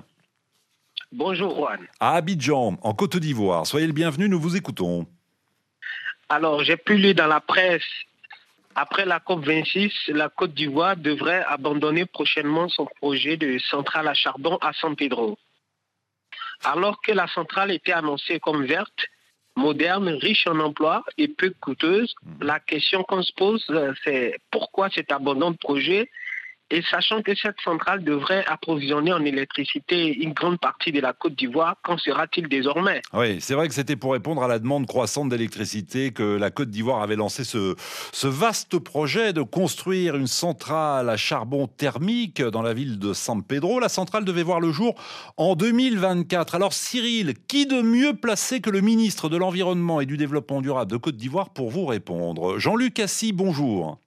Bonjour 1.11 1.55
Juan. 1.55 1.79
À 1.99 2.15
Abidjan, 2.15 2.77
en 2.81 2.93
Côte 2.93 3.17
d'Ivoire. 3.17 3.67
Soyez 3.67 3.85
le 3.87 3.93
bienvenu, 3.93 4.27
nous 4.27 4.39
vous 4.39 4.57
écoutons. 4.57 5.05
Alors, 6.29 6.63
j'ai 6.63 6.77
pu 6.77 6.97
lire 6.97 7.13
dans 7.13 7.27
la 7.27 7.39
presse, 7.39 7.83
après 8.75 9.05
la 9.05 9.19
COP26, 9.19 10.11
la 10.11 10.29
Côte 10.29 10.53
d'Ivoire 10.53 10.97
devrait 10.97 11.43
abandonner 11.47 12.05
prochainement 12.05 12.67
son 12.67 12.85
projet 12.85 13.37
de 13.37 13.57
centrale 13.57 14.07
à 14.07 14.13
charbon 14.13 14.57
à 14.61 14.73
San 14.73 14.95
Pedro. 14.95 15.37
Alors 16.63 17.01
que 17.01 17.13
la 17.13 17.27
centrale 17.27 17.71
était 17.71 17.93
annoncée 17.93 18.39
comme 18.39 18.65
verte, 18.65 19.07
moderne, 19.55 20.09
riche 20.09 20.45
en 20.47 20.59
emplois 20.59 21.03
et 21.17 21.29
peu 21.29 21.53
coûteuse, 21.61 22.13
la 22.41 22.59
question 22.59 23.03
qu'on 23.03 23.23
se 23.23 23.31
pose, 23.33 23.65
euh, 23.69 23.93
c'est 24.03 24.37
pourquoi 24.51 24.89
cet 24.89 25.11
abandon 25.11 25.51
de 25.51 25.57
projet 25.57 26.09
et 26.71 26.81
sachant 26.89 27.21
que 27.21 27.35
cette 27.35 27.59
centrale 27.63 28.03
devrait 28.03 28.43
approvisionner 28.47 29.13
en 29.13 29.23
électricité 29.23 30.15
une 30.15 30.33
grande 30.33 30.59
partie 30.59 30.91
de 30.91 30.99
la 30.99 31.13
Côte 31.13 31.35
d'Ivoire, 31.35 31.75
qu'en 31.83 31.97
sera-t-il 31.97 32.47
désormais? 32.47 33.01
Oui, 33.13 33.39
c'est 33.39 33.53
vrai 33.53 33.67
que 33.67 33.73
c'était 33.73 33.95
pour 33.95 34.13
répondre 34.13 34.43
à 34.43 34.47
la 34.47 34.57
demande 34.57 34.87
croissante 34.87 35.29
d'électricité 35.29 36.11
que 36.11 36.23
la 36.23 36.49
Côte 36.49 36.69
d'Ivoire 36.69 37.03
avait 37.03 37.15
lancé 37.15 37.43
ce, 37.43 37.75
ce 38.11 38.27
vaste 38.27 38.79
projet 38.79 39.31
de 39.31 39.43
construire 39.43 40.15
une 40.15 40.27
centrale 40.27 41.09
à 41.09 41.17
charbon 41.17 41.67
thermique 41.67 42.41
dans 42.41 42.63
la 42.63 42.73
ville 42.73 42.97
de 42.97 43.13
San 43.13 43.43
Pedro. 43.43 43.79
La 43.79 43.89
centrale 43.89 44.25
devait 44.25 44.43
voir 44.43 44.59
le 44.59 44.71
jour 44.71 44.95
en 45.37 45.55
2024. 45.55 46.55
Alors 46.55 46.73
Cyril, 46.73 47.35
qui 47.47 47.67
de 47.67 47.81
mieux 47.81 48.15
placé 48.15 48.59
que 48.59 48.71
le 48.71 48.81
ministre 48.81 49.29
de 49.29 49.37
l'Environnement 49.37 50.01
et 50.01 50.05
du 50.05 50.17
Développement 50.17 50.61
durable 50.61 50.91
de 50.91 50.97
Côte 50.97 51.17
d'Ivoire 51.17 51.51
pour 51.51 51.69
vous 51.69 51.85
répondre? 51.85 52.57
Jean-Luc 52.57 52.99
Assis, 52.99 53.33
bonjour. 53.33 53.99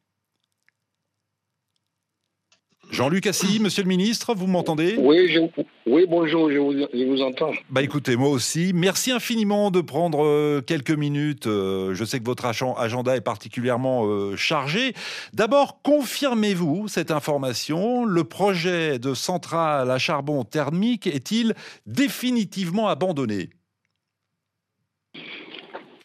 Jean-Luc 2.91 3.27
Assis, 3.27 3.61
monsieur 3.61 3.83
le 3.83 3.89
ministre, 3.89 4.35
vous 4.35 4.47
m'entendez? 4.47 4.97
Oui, 4.99 5.29
je- 5.29 5.41
oui, 5.87 6.07
bonjour, 6.09 6.51
je 6.51 6.57
vous, 6.59 6.73
je 6.73 7.05
vous 7.05 7.21
entends. 7.21 7.53
Bah 7.69 7.83
écoutez, 7.83 8.17
moi 8.17 8.31
aussi, 8.31 8.73
merci 8.75 9.13
infiniment 9.13 9.71
de 9.71 9.83
prendre 9.83 10.25
euh, 10.25 10.63
quelques 10.63 10.91
minutes. 10.93 11.47
Euh, 11.47 11.95
je 11.95 12.05
sais 12.05 12.19
que 12.19 12.25
votre 12.25 12.47
agen- 12.47 12.75
agenda 12.79 13.15
est 13.15 13.21
particulièrement 13.21 14.07
euh, 14.07 14.37
chargé. 14.37 14.95
D'abord, 15.35 15.83
confirmez-vous 15.83 16.89
cette 16.89 17.11
information 17.11 18.07
Le 18.07 18.25
projet 18.25 18.99
de 18.99 19.13
centrale 19.13 19.91
à 19.91 19.99
charbon 19.99 20.45
thermique 20.45 21.07
est-il 21.07 21.55
définitivement 21.87 22.89
abandonné? 22.89 23.51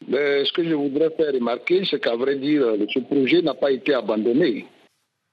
Mais 0.06 0.44
ce 0.44 0.51
que 0.51 0.65
je 0.68 0.74
voudrais 0.74 1.12
faire 1.15 1.33
remarquer, 1.33 1.83
c'est 1.89 2.01
qu'à 2.01 2.15
vrai 2.18 2.35
dire, 2.35 2.62
ce 2.94 3.00
projet 3.00 3.41
n'a 3.41 3.53
pas 3.53 3.71
été 3.71 3.94
abandonné. 3.94 4.65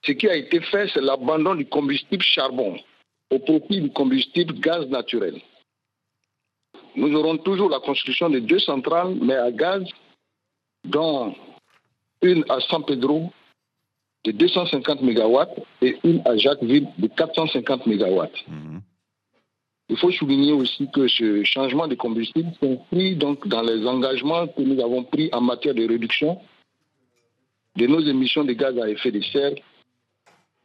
Ce 0.02 0.12
qui 0.12 0.28
a 0.28 0.36
été 0.36 0.60
fait, 0.60 0.88
c'est 0.92 1.00
l'abandon 1.00 1.54
du 1.54 1.66
combustible 1.66 2.22
charbon 2.22 2.78
au 3.30 3.38
profit 3.38 3.80
du 3.80 3.90
combustible 3.90 4.54
gaz 4.54 4.88
naturel. 4.88 5.40
Nous 6.96 7.14
aurons 7.14 7.36
toujours 7.38 7.70
la 7.70 7.78
construction 7.80 8.28
de 8.30 8.40
deux 8.40 8.58
centrales, 8.58 9.14
mais 9.22 9.34
à 9.34 9.52
gaz, 9.52 9.84
dont 10.84 11.34
une 12.22 12.44
à 12.48 12.60
San 12.60 12.84
Pedro 12.84 13.30
de 14.24 14.32
250 14.32 15.02
MW 15.02 15.38
et 15.82 15.96
une 16.04 16.22
à 16.26 16.36
Jacquesville 16.36 16.88
de 16.98 17.06
450 17.06 17.86
MW. 17.86 18.26
Mhm. 18.48 18.82
Il 19.88 19.96
faut 19.96 20.10
souligner 20.12 20.52
aussi 20.52 20.88
que 20.92 21.08
ce 21.08 21.42
changement 21.44 21.88
de 21.88 21.94
combustible 21.94 22.50
s'inscrit 22.60 23.16
donc 23.16 23.46
dans 23.48 23.62
les 23.62 23.84
engagements 23.86 24.46
que 24.46 24.62
nous 24.62 24.80
avons 24.80 25.04
pris 25.04 25.30
en 25.32 25.40
matière 25.40 25.74
de 25.74 25.86
réduction 25.86 26.40
de 27.76 27.86
nos 27.86 28.00
émissions 28.00 28.44
de 28.44 28.52
gaz 28.52 28.78
à 28.78 28.88
effet 28.88 29.10
de 29.10 29.20
serre 29.20 29.54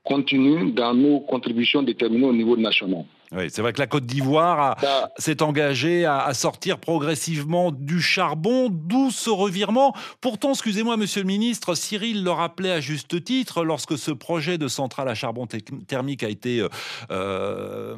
continue 0.06 0.72
dans 0.72 0.94
nos 0.94 1.20
contributions 1.20 1.84
déterminées 1.84 2.28
au 2.28 2.34
niveau 2.34 2.56
national. 2.56 3.06
Oui, 3.32 3.46
c'est 3.50 3.64
vrai 3.64 3.74
que 3.74 3.80
la 3.80 3.88
Côte 3.88 4.06
d'Ivoire 4.06 4.78
s'est 5.18 5.42
engagée 5.42 6.06
à, 6.06 6.20
à 6.20 6.34
sortir 6.36 6.78
progressivement 6.78 7.72
du 7.72 8.00
charbon, 8.00 8.70
d'où 8.72 9.10
ce 9.10 9.32
revirement. 9.32 9.94
Pourtant, 10.22 10.52
excusez-moi, 10.52 10.96
monsieur 10.96 11.22
le 11.22 11.28
ministre, 11.28 11.74
Cyril 11.74 12.24
le 12.24 12.30
rappelait 12.30 12.72
à 12.72 12.80
juste 12.80 13.24
titre, 13.24 13.66
lorsque 13.66 13.98
ce 13.98 14.12
projet 14.12 14.58
de 14.60 14.68
centrale 14.68 15.10
à 15.10 15.16
charbon 15.16 15.48
thermique 15.88 16.24
a 16.24 16.30
été 16.30 16.62
euh, 16.62 16.70
euh, 17.12 17.98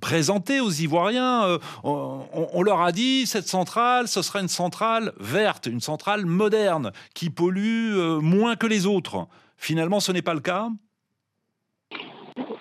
présenté 0.00 0.60
aux 0.60 0.70
Ivoiriens, 0.70 1.44
euh, 1.44 1.58
on, 1.82 2.20
on 2.32 2.62
leur 2.62 2.80
a 2.82 2.92
dit, 2.92 3.26
cette 3.26 3.48
centrale, 3.48 4.06
ce 4.06 4.22
sera 4.22 4.40
une 4.40 4.48
centrale 4.48 5.12
verte, 5.18 5.66
une 5.66 5.80
centrale 5.80 6.24
moderne, 6.24 6.92
qui 7.14 7.30
pollue 7.30 7.96
euh, 7.96 8.20
moins 8.20 8.54
que 8.54 8.68
les 8.68 8.86
autres. 8.86 9.26
Finalement, 9.56 9.98
ce 10.00 10.12
n'est 10.12 10.22
pas 10.22 10.34
le 10.34 10.40
cas 10.40 10.68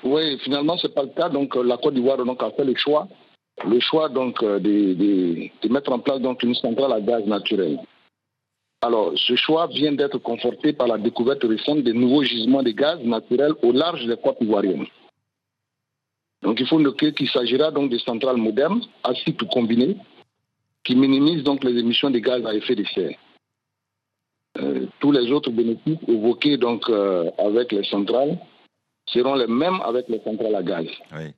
oui, 0.03 0.37
finalement, 0.39 0.77
ce 0.77 0.87
n'est 0.87 0.93
pas 0.93 1.03
le 1.03 1.09
cas. 1.09 1.29
Donc, 1.29 1.55
euh, 1.55 1.63
la 1.63 1.77
Côte 1.77 1.93
d'Ivoire 1.93 2.17
donc, 2.17 2.41
a 2.43 2.51
fait 2.51 2.63
le 2.63 2.75
choix, 2.75 3.07
le 3.67 3.79
choix 3.79 4.09
donc, 4.09 4.41
euh, 4.43 4.59
de, 4.59 4.93
de- 4.93 5.49
de 5.61 5.69
mettre 5.73 5.91
en 5.91 5.99
place 5.99 6.19
donc, 6.19 6.41
une 6.43 6.55
centrale 6.55 6.93
à 6.93 7.01
gaz 7.01 7.25
naturel. 7.25 7.79
Alors, 8.81 9.11
ce 9.15 9.35
choix 9.35 9.67
vient 9.67 9.91
d'être 9.91 10.17
conforté 10.17 10.73
par 10.73 10.87
la 10.87 10.97
découverte 10.97 11.43
récente 11.43 11.83
de 11.83 11.91
nouveaux 11.91 12.23
gisements 12.23 12.63
de 12.63 12.71
gaz 12.71 12.99
naturel 13.03 13.53
au 13.61 13.71
large 13.71 14.05
des 14.07 14.17
côtes 14.17 14.37
ivoiriennes. 14.41 14.87
Donc, 16.41 16.59
il 16.59 16.65
faut 16.65 16.79
noter 16.79 17.13
qu'il 17.13 17.29
s'agira 17.29 17.69
donc 17.69 17.91
de 17.91 17.99
centrales 17.99 18.37
modernes, 18.37 18.81
à 19.03 19.13
cycle 19.13 19.45
combiné, 19.47 19.97
qui 20.83 20.95
minimisent 20.95 21.43
donc 21.43 21.63
les 21.63 21.77
émissions 21.79 22.09
de 22.09 22.17
gaz 22.17 22.43
à 22.43 22.55
effet 22.55 22.73
de 22.75 22.83
serre. 22.85 23.15
Euh, 24.59 24.87
tous 24.99 25.11
les 25.11 25.31
autres 25.31 25.51
bénéfices 25.51 25.99
évoqués 26.07 26.57
donc, 26.57 26.89
avec 27.37 27.71
les 27.71 27.83
centrales 27.83 28.39
seront 29.05 29.35
les 29.35 29.47
mêmes 29.47 29.81
avec 29.81 30.07
les 30.07 30.21
centrales 30.23 30.55
à 30.55 30.63
gaz. 30.63 30.85
Oui. 31.13 31.33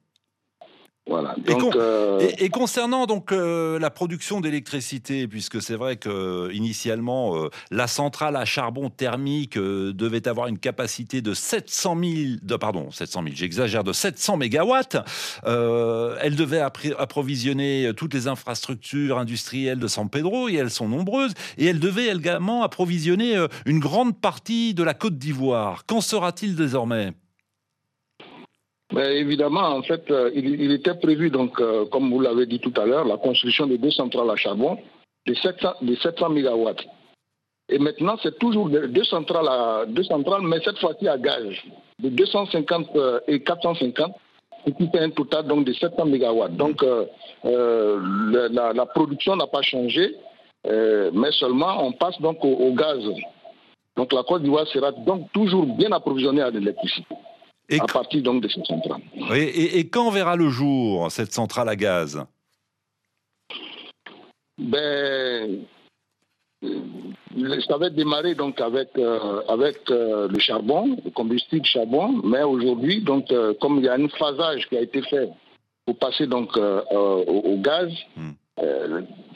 Voilà. 1.05 1.36
Donc, 1.46 1.75
euh, 1.75 2.29
et, 2.38 2.48
concernant 2.48 3.05
donc 3.05 3.34
euh, 3.34 3.77
la 3.77 3.89
production 3.89 4.39
d'électricité, 4.39 5.27
puisque 5.27 5.62
c'est 5.62 5.75
vrai 5.75 5.98
que 5.98 6.50
initialement 6.53 7.36
euh, 7.36 7.50
la 7.72 7.88
centrale 7.88 8.38
à 8.38 8.46
charbon 8.46 8.89
thermique 8.89 9.58
devait 9.58 10.29
avoir 10.29 10.48
une 10.48 10.60
capacité 10.60 11.22
de 11.22 11.34
700 11.34 11.98
000, 12.01 12.13
de, 12.41 12.55
pardon 12.55 12.89
700 12.89 13.24
000, 13.24 13.36
j'exagère, 13.36 13.84
de 13.84 13.91
700 13.91 14.38
mégawatts. 14.38 14.96
elle 15.46 16.36
devait 16.38 16.62
approvisionner 16.62 17.91
toutes 17.98 18.13
les 18.13 18.27
infrastructures 18.29 19.17
industrielles 19.17 19.79
de 19.79 19.88
San 19.88 20.10
Pedro 20.10 20.48
et 20.48 20.55
elles 20.55 20.72
sont 20.72 20.88
nombreuses. 20.88 21.34
Et 21.58 21.65
elle 21.65 21.79
devait 21.79 22.08
également 22.08 22.63
approvisionner 22.63 23.46
une 23.65 23.79
grande 23.79 24.17
partie 24.20 24.74
de 24.74 24.84
la 24.84 24.93
Côte 24.93 25.17
d'Ivoire. 25.17 25.86
Qu'en 25.86 26.00
sera-t-il 26.00 26.55
désormais? 26.55 27.12
Mais 28.94 29.18
évidemment, 29.18 29.76
en 29.76 29.82
fait, 29.82 30.10
euh, 30.12 30.30
il, 30.36 30.72
était 30.72 30.94
prévu, 30.94 31.32
donc, 31.32 31.60
euh, 31.60 31.86
comme 31.86 32.12
vous 32.12 32.20
l'avez 32.20 32.46
dit 32.46 32.60
tout 32.60 32.74
à 32.80 32.86
l'heure, 32.86 33.06
la 33.06 33.18
construction 33.18 33.66
de 33.66 33.76
deux 33.76 33.90
centrales 33.90 34.30
à 34.30 34.36
charbon 34.36 34.78
de 35.26 35.34
700, 35.34 35.74
de 35.82 35.96
700 35.96 36.30
MW. 36.30 36.70
Et 37.70 37.80
maintenant, 37.80 38.18
c'est 38.22 38.38
toujours 38.38 38.70
deux 38.70 39.04
centrales, 39.06 39.92
deux 39.92 40.04
centrales, 40.04 40.44
mais 40.44 40.60
cette 40.64 40.78
fois-ci 40.78 41.08
à 41.08 41.18
gaz, 41.18 41.44
de 42.00 42.10
250 42.10 42.90
euh, 42.96 43.20
et 43.28 43.40
450, 43.42 44.14
ce 44.68 44.72
qui 44.72 44.88
fait 44.90 45.00
un 45.00 45.10
total 45.10 45.48
donc, 45.48 45.66
de 45.66 45.74
700 45.74 46.06
MW. 46.06 46.50
Donc, 46.50 46.86
la, 47.44 48.86
production 48.94 49.36
n'a 49.36 49.48
pas 49.48 49.64
changé, 49.64 50.16
mais 50.66 51.32
seulement 51.32 51.84
on 51.84 51.94
passe 51.94 52.22
donc 52.22 52.46
au, 52.46 52.52
au 52.52 52.74
gaz. 52.74 53.04
Donc, 53.98 54.14
la 54.14 54.24
Côte 54.24 54.44
d'Ivoire 54.44 54.68
sera 54.68 54.92
donc 54.92 55.32
toujours 55.34 55.66
bien 55.66 55.92
approvisionnée 55.92 56.42
à 56.42 56.52
l'électricité 56.52 57.16
à 57.72 57.86
partir 57.86 58.22
donc 58.22 58.41
de 58.43 58.48
cette 58.48 58.65
centrale. 58.65 59.01
et, 59.36 59.88
quand 59.89 60.10
verra 60.10 60.36
le 60.36 60.50
jour 60.50 61.12
cette 61.12 61.34
centrale 61.34 61.70
à 61.70 61.75
gaz? 61.75 62.25
Ben, 64.58 65.65
ça 67.67 67.77
va 67.77 67.89
démarrer 67.89 68.36
donc 68.36 68.62
avec, 68.62 68.89
euh, 68.98 69.41
avec 69.48 69.77
euh, 69.89 70.27
le 70.27 70.39
charbon, 70.39 70.98
le 71.03 71.12
combustible 71.12 71.65
charbon, 71.65 72.22
mais 72.24 72.43
aujourd'hui, 72.43 73.01
donc, 73.01 73.32
euh, 73.32 73.53
comme 73.60 73.79
il 73.79 73.86
y 73.86 73.89
a 73.89 73.93
un 73.93 74.08
phasage 74.10 74.67
qui 74.70 74.77
a 74.77 74.82
été 74.82 75.01
fait 75.03 75.29
pour 75.86 75.98
passer 75.98 76.27
donc 76.27 76.55
au, 76.55 77.58
gaz, 77.58 77.91
hmm. 78.15 78.32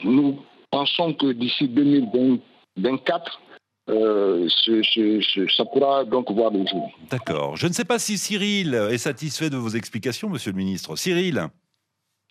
nous 0.04 0.38
pensons 0.70 1.12
que 1.12 1.32
d'ici 1.32 1.68
2024, 1.68 3.40
euh, 3.88 4.46
ça 5.56 5.64
pourra 5.64 6.04
donc 6.04 6.30
voir 6.30 6.50
le 6.50 6.66
jour. 6.66 6.90
D'accord. 7.10 7.56
Je 7.56 7.66
ne 7.66 7.72
sais 7.72 7.84
pas 7.84 7.98
si 7.98 8.18
Cyril 8.18 8.74
est 8.74 8.98
satisfait 8.98 9.50
de 9.50 9.56
vos 9.56 9.70
explications, 9.70 10.28
Monsieur 10.28 10.52
le 10.52 10.58
Ministre. 10.58 10.96
Cyril 10.96 11.48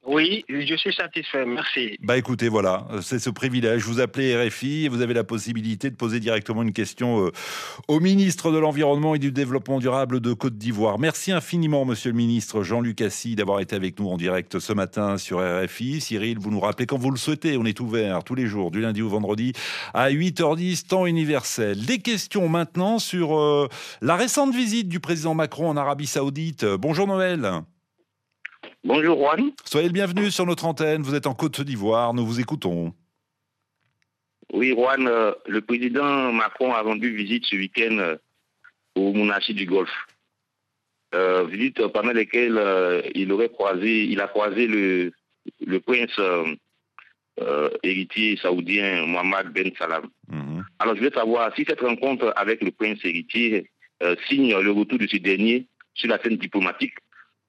oui, 0.07 0.45
je 0.47 0.73
suis 0.75 0.93
satisfait, 0.93 1.45
merci. 1.45 1.97
Bah 2.01 2.17
écoutez, 2.17 2.47
voilà, 2.47 2.87
c'est 3.01 3.19
ce 3.19 3.29
privilège. 3.29 3.83
Vous 3.83 3.99
appelez 3.99 4.37
RFI 4.37 4.85
et 4.85 4.87
vous 4.89 5.01
avez 5.01 5.13
la 5.13 5.25
possibilité 5.25 5.89
de 5.89 5.97
poser 5.97 6.21
directement 6.21 6.63
une 6.63 6.71
question 6.71 7.25
euh, 7.25 7.31
au 7.89 7.99
ministre 7.99 8.53
de 8.53 8.57
l'Environnement 8.57 9.15
et 9.15 9.19
du 9.19 9.33
Développement 9.33 9.79
durable 9.79 10.21
de 10.21 10.31
Côte 10.31 10.57
d'Ivoire. 10.57 10.97
Merci 10.97 11.33
infiniment, 11.33 11.83
monsieur 11.83 12.11
le 12.11 12.15
ministre 12.15 12.63
Jean-Luc 12.63 13.01
Assis, 13.01 13.35
d'avoir 13.35 13.59
été 13.59 13.75
avec 13.75 13.99
nous 13.99 14.07
en 14.07 14.15
direct 14.15 14.59
ce 14.59 14.71
matin 14.71 15.17
sur 15.17 15.39
RFI. 15.39 15.99
Cyril, 15.99 16.39
vous 16.39 16.51
nous 16.51 16.61
rappelez 16.61 16.85
quand 16.85 16.97
vous 16.97 17.11
le 17.11 17.17
souhaitez, 17.17 17.57
on 17.57 17.65
est 17.65 17.81
ouvert 17.81 18.23
tous 18.23 18.35
les 18.35 18.47
jours, 18.47 18.71
du 18.71 18.79
lundi 18.79 19.01
au 19.01 19.09
vendredi, 19.09 19.51
à 19.93 20.09
8h10, 20.09 20.87
temps 20.87 21.05
universel. 21.05 21.85
Des 21.85 21.99
questions 21.99 22.47
maintenant 22.47 22.97
sur 22.97 23.37
euh, 23.37 23.67
la 24.01 24.15
récente 24.15 24.55
visite 24.55 24.87
du 24.87 25.01
président 25.01 25.33
Macron 25.33 25.69
en 25.69 25.75
Arabie 25.75 26.07
Saoudite. 26.07 26.63
Bonjour 26.63 27.07
Noël. 27.07 27.61
Bonjour 28.87 29.17
Juan. 29.17 29.51
Soyez 29.65 29.87
le 29.87 29.93
bienvenu 29.93 30.31
sur 30.31 30.45
notre 30.45 30.63
antenne. 30.63 31.01
Vous 31.01 31.13
êtes 31.13 31.27
en 31.27 31.33
Côte 31.33 31.59
d'Ivoire. 31.59 32.13
Nous 32.13 32.25
vous 32.25 32.39
écoutons. 32.39 32.93
Oui, 34.53 34.69
Juan, 34.69 35.05
euh, 35.09 35.33
le 35.45 35.59
président 35.59 36.31
Macron 36.31 36.73
a 36.73 36.79
rendu 36.79 37.13
visite 37.13 37.43
ce 37.45 37.57
week-end 37.57 37.97
euh, 37.97 38.15
au 38.95 39.11
monarchie 39.11 39.53
du 39.53 39.65
Golfe. 39.65 39.91
Euh, 41.13 41.43
visite 41.47 41.85
pendant 41.87 42.13
laquelle 42.13 43.11
il 43.13 43.29
aurait 43.33 43.49
croisé, 43.49 44.05
il 44.05 44.21
a 44.21 44.29
croisé 44.29 44.67
le, 44.67 45.11
le 45.65 45.79
prince 45.81 46.17
héritier 47.83 48.37
saoudien 48.37 49.05
Mohamed 49.05 49.49
Ben 49.49 49.69
Salam. 49.77 50.05
Mhm. 50.29 50.63
Alors 50.79 50.95
je 50.95 51.01
veux 51.01 51.11
savoir 51.11 51.53
si 51.57 51.65
cette 51.67 51.81
rencontre 51.81 52.31
avec 52.37 52.63
le 52.63 52.71
prince 52.71 52.99
héritier 53.03 53.69
signe 54.29 54.57
le 54.57 54.71
retour 54.71 54.97
de 54.97 55.07
ce 55.07 55.17
dernier 55.17 55.67
sur 55.93 56.07
la 56.07 56.21
scène 56.23 56.37
diplomatique 56.37 56.93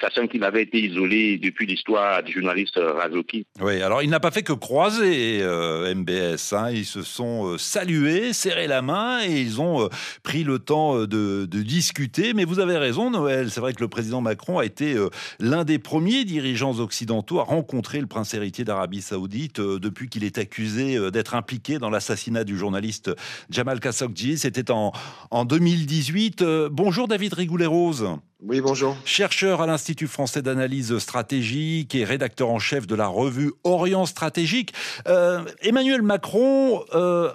sachant 0.00 0.26
qu'il 0.26 0.45
avait 0.45 0.62
été 0.62 0.81
isolé 0.81 1.38
depuis 1.38 1.67
l'histoire 1.67 2.23
du 2.23 2.33
journaliste 2.33 2.78
Razoki. 2.78 3.47
Oui, 3.61 3.83
alors 3.83 4.02
il 4.02 4.11
n'a 4.11 4.21
pas 4.21 4.31
fait 4.31 4.43
que 4.43 4.52
croiser 4.52 5.40
euh, 5.43 5.95
MBS. 5.95 6.52
Hein. 6.52 6.71
Ils 6.71 6.85
se 6.85 7.02
sont 7.02 7.47
euh, 7.47 7.59
salués, 7.59 8.33
serré 8.33 8.67
la 8.67 8.83
main 8.83 9.21
et 9.25 9.40
ils 9.40 9.61
ont 9.61 9.83
euh, 9.83 9.88
pris 10.23 10.45
le 10.45 10.59
temps 10.59 11.07
de, 11.07 11.47
discuter. 11.47 12.35
Mais 12.35 12.45
vous 12.45 12.61
avez 12.61 12.76
raison, 12.76 13.11
Noël. 13.11 13.50
C'est 13.50 13.61
vrai 13.61 13.73
que 13.73 13.81
le 13.81 13.88
président 13.88 14.21
Macron 14.21 14.59
a 14.59 14.64
été 14.64 14.97
l'un 15.40 15.64
des 15.64 15.78
premiers 15.78 16.25
dirigeants 16.25 16.78
occidentaux 16.78 17.40
à 17.40 17.43
rencontrer 17.43 18.00
le 18.00 18.07
prince 18.07 18.33
héritier 18.33 18.64
d'Arabie 18.64 19.02
Saoudite 19.02 19.61
depuis 19.61 20.09
qu'il 20.09 20.25
est 20.25 20.38
accusé 20.38 21.11
d'être 21.11 21.35
impliqué 21.35 21.78
dans 21.78 21.90
l'assassinat 21.90 22.45
du 22.45 22.57
journaliste 22.57 23.11
Jamal 23.50 23.81
Khashoggi. 23.81 24.38
C'était 24.38 24.71
en, 24.71 24.93
en 25.31 25.45
2018. 25.45 26.45
bonjour 26.71 27.09
David 27.09 27.35
Rigoulet-Rose. 27.35 28.19
Oui, 28.40 28.61
bonjour. 28.61 28.97
Chercheur 29.04 29.62
à 29.62 29.66
l'Institut 29.66 30.07
français 30.07 30.42
d'analyse 30.42 30.97
stratégique 30.99 31.97
et 31.97 32.04
rédacteur 32.04 32.50
en 32.50 32.61
chef 32.61 32.87
de 32.87 32.95
la 32.95 33.09
revue 33.09 33.50
Orient 33.64 34.07
Stratégique. 34.07 34.73
Euh, 35.09 35.45
Emmanuel 35.61 36.02
Macron 36.02 36.85
euh, 36.95 37.33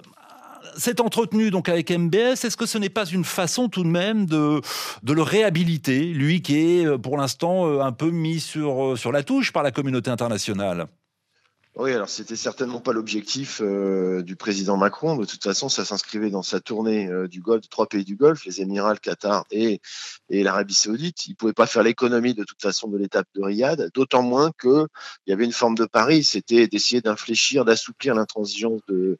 s'est 0.78 1.02
entretenu 1.02 1.50
donc 1.50 1.68
avec 1.68 1.90
MBS. 1.90 2.44
Est-ce 2.44 2.56
que 2.56 2.64
ce 2.64 2.78
n'est 2.78 2.88
pas 2.88 3.04
une 3.04 3.24
façon 3.24 3.68
tout 3.68 3.82
de 3.82 3.88
même 3.88 4.24
de, 4.24 4.62
le 5.06 5.22
réhabiliter, 5.22 6.06
lui 6.06 6.40
qui 6.40 6.56
est 6.56 6.86
euh, 6.86 6.96
pour 6.96 7.18
l'instant 7.18 7.80
un 7.80 7.92
peu 7.92 8.08
mis 8.08 8.40
sur 8.40 9.12
la 9.12 9.22
touche 9.22 9.52
par 9.52 9.62
la 9.62 9.72
communauté 9.72 10.10
internationale? 10.10 10.86
Oui, 11.76 11.92
alors 11.92 12.08
c'était 12.08 12.36
certainement 12.36 12.80
pas 12.80 12.92
l'objectif 12.92 13.60
euh, 13.60 14.22
du 14.22 14.36
président 14.36 14.76
Macron. 14.76 15.16
De 15.16 15.24
toute 15.24 15.42
façon, 15.42 15.68
ça 15.68 15.84
s'inscrivait 15.84 16.30
dans 16.30 16.44
sa 16.44 16.60
tournée 16.60 17.08
euh, 17.08 17.26
du 17.26 17.40
Golfe, 17.40 17.68
trois 17.68 17.88
pays 17.88 18.04
du 18.04 18.14
Golfe, 18.14 18.44
les 18.44 18.60
Émirats, 18.60 18.92
le 18.92 19.00
Qatar 19.00 19.44
et, 19.50 19.80
l'Arabie 20.30 20.74
Saoudite. 20.74 21.26
Il 21.26 21.34
pouvait 21.34 21.52
pas 21.52 21.66
faire 21.66 21.82
l'économie 21.82 22.34
de 22.34 22.44
toute 22.44 22.62
façon 22.62 22.86
de 22.86 22.96
l'étape 22.96 23.26
de 23.34 23.42
Riyad, 23.42 23.90
d'autant 23.92 24.22
moins 24.22 24.52
que 24.56 24.86
il 25.26 25.30
y 25.30 25.32
avait 25.32 25.44
une 25.44 25.52
forme 25.52 25.74
de 25.74 25.84
pari, 25.84 26.22
c'était 26.22 26.68
d'essayer 26.68 27.00
d'infléchir, 27.00 27.64
d'assouplir 27.64 28.14
l'intransigeance 28.14 28.80
de, 28.86 29.18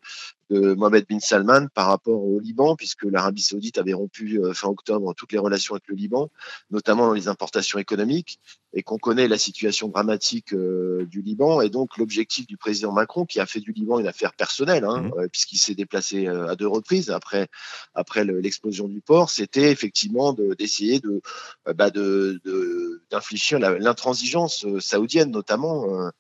de 0.51 0.75
Mohamed 0.75 1.07
bin 1.09 1.21
Salman 1.21 1.69
par 1.75 1.87
rapport 1.87 2.23
au 2.23 2.39
Liban, 2.41 2.77
puisque 2.77 3.05
l'Arabie 3.05 3.43
saoudite 3.43 3.79
avait 3.79 3.93
rompu 3.93 4.39
euh, 4.39 4.53
fin 4.53 4.69
octobre 4.69 5.15
toutes 5.15 5.33
les 5.33 5.39
relations 5.39 5.75
avec 5.75 5.89
le 5.89 5.95
Liban, 5.95 6.31
notamment 6.71 7.07
dans 7.07 7.13
les 7.13 7.29
importations 7.29 7.79
économiques, 7.79 8.39
et 8.73 8.83
qu'on 8.83 8.99
connaît 8.99 9.29
la 9.29 9.39
situation 9.39 9.89
dramatique 9.89 10.53
euh, 10.53 11.07
du 11.07 11.23
Liban. 11.23 11.61
Et 11.61 11.71
donc 11.71 11.97
l'objectif 11.97 12.47
du 12.47 12.57
président 12.57 12.93
Macron, 12.93 13.25
qui 13.25 13.41
a 13.41 13.47
fait 13.47 13.61
du 13.61 13.73
Liban 13.73 13.99
une 14.01 14.07
affaire 14.07 14.35
personnelle, 14.35 14.85
hein, 14.85 15.03
mmh. 15.03 15.13
euh, 15.19 15.29
puisqu'il 15.29 15.59
s'est 15.59 15.75
déplacé 15.75 16.27
à 16.27 16.57
deux 16.57 16.67
reprises 16.67 17.11
après, 17.11 17.49
après 17.95 18.25
l'explosion 18.25 18.89
du 18.89 19.01
port, 19.01 19.31
c'était 19.31 19.71
effectivement 19.71 20.33
d'essayer 20.33 21.01
de, 21.01 21.21
bah 21.75 21.91
de, 21.91 22.41
d'infléchir 23.11 23.59
l'intransigeance 23.59 24.67
saoudienne, 24.81 25.31
notamment 25.31 26.11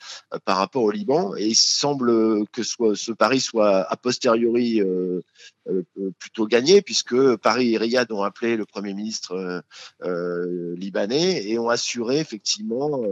par 0.45 0.59
rapport 0.59 0.83
au 0.83 0.90
Liban. 0.90 1.35
Et 1.37 1.49
il 1.49 1.54
semble 1.54 2.47
que 2.49 2.62
soit, 2.62 2.97
ce 2.97 3.12
pari 3.12 3.40
soit 3.40 3.83
à 3.83 3.97
posteriori 4.14 4.80
euh, 4.80 5.23
euh, 5.68 5.83
plutôt 6.18 6.47
gagné, 6.47 6.83
puisque 6.83 7.37
Paris 7.37 7.75
et 7.75 7.78
Riyad 7.78 8.12
ont 8.12 8.23
appelé 8.23 8.56
le 8.56 8.64
Premier 8.64 8.94
ministre 8.94 9.62
euh, 10.04 10.75
libanais 10.76 11.44
et 11.47 11.59
ont 11.59 11.68
assuré 11.68 12.18
effectivement 12.18 13.02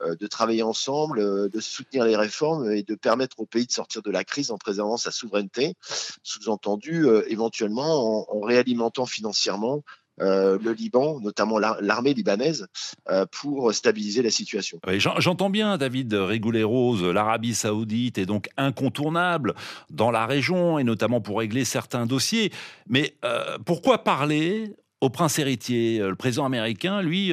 de 0.00 0.26
travailler 0.26 0.64
ensemble, 0.64 1.48
de 1.48 1.60
soutenir 1.60 2.04
les 2.04 2.16
réformes 2.16 2.72
et 2.72 2.82
de 2.82 2.96
permettre 2.96 3.38
au 3.38 3.46
pays 3.46 3.66
de 3.66 3.72
sortir 3.72 4.02
de 4.02 4.10
la 4.10 4.24
crise 4.24 4.50
en 4.50 4.58
préservant 4.58 4.96
sa 4.96 5.12
souveraineté, 5.12 5.74
sous-entendu 6.22 7.06
éventuellement 7.28 8.28
en, 8.34 8.40
réalimentant 8.40 9.06
financièrement 9.06 9.84
euh, 10.20 10.58
le 10.62 10.72
Liban, 10.72 11.20
notamment 11.20 11.58
l'armée 11.58 12.12
libanaise, 12.12 12.66
euh, 13.10 13.24
pour 13.30 13.72
stabiliser 13.72 14.22
la 14.22 14.30
situation. 14.30 14.78
J'entends 15.18 15.48
bien, 15.48 15.78
David 15.78 16.12
Rigoulet-Rose, 16.12 17.02
l'Arabie 17.02 17.54
saoudite 17.54 18.18
est 18.18 18.26
donc 18.26 18.48
incontournable 18.58 19.54
dans 19.90 20.10
la 20.10 20.26
région, 20.26 20.78
et 20.78 20.84
notamment 20.84 21.20
pour 21.20 21.38
régler 21.38 21.64
certains 21.64 22.04
dossiers. 22.04 22.52
Mais 22.88 23.14
euh, 23.24 23.56
pourquoi 23.64 24.04
parler 24.04 24.74
au 25.00 25.08
prince 25.08 25.38
héritier? 25.38 25.98
Le 25.98 26.14
président 26.14 26.44
américain, 26.44 27.00
lui, 27.00 27.32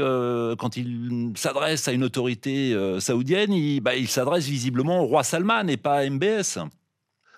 quand 0.57 0.77
il 0.77 1.33
s'adresse 1.36 1.88
à 1.88 1.91
une 1.91 2.03
autorité 2.03 2.75
saoudienne, 3.00 3.79
bah, 3.81 3.95
il 3.95 4.07
s'adresse 4.07 4.45
visiblement 4.45 5.01
au 5.03 5.05
roi 5.05 5.24
Salman 5.24 5.67
et 5.67 5.77
pas 5.77 5.98
à 5.98 6.09
MBS. 6.09 6.59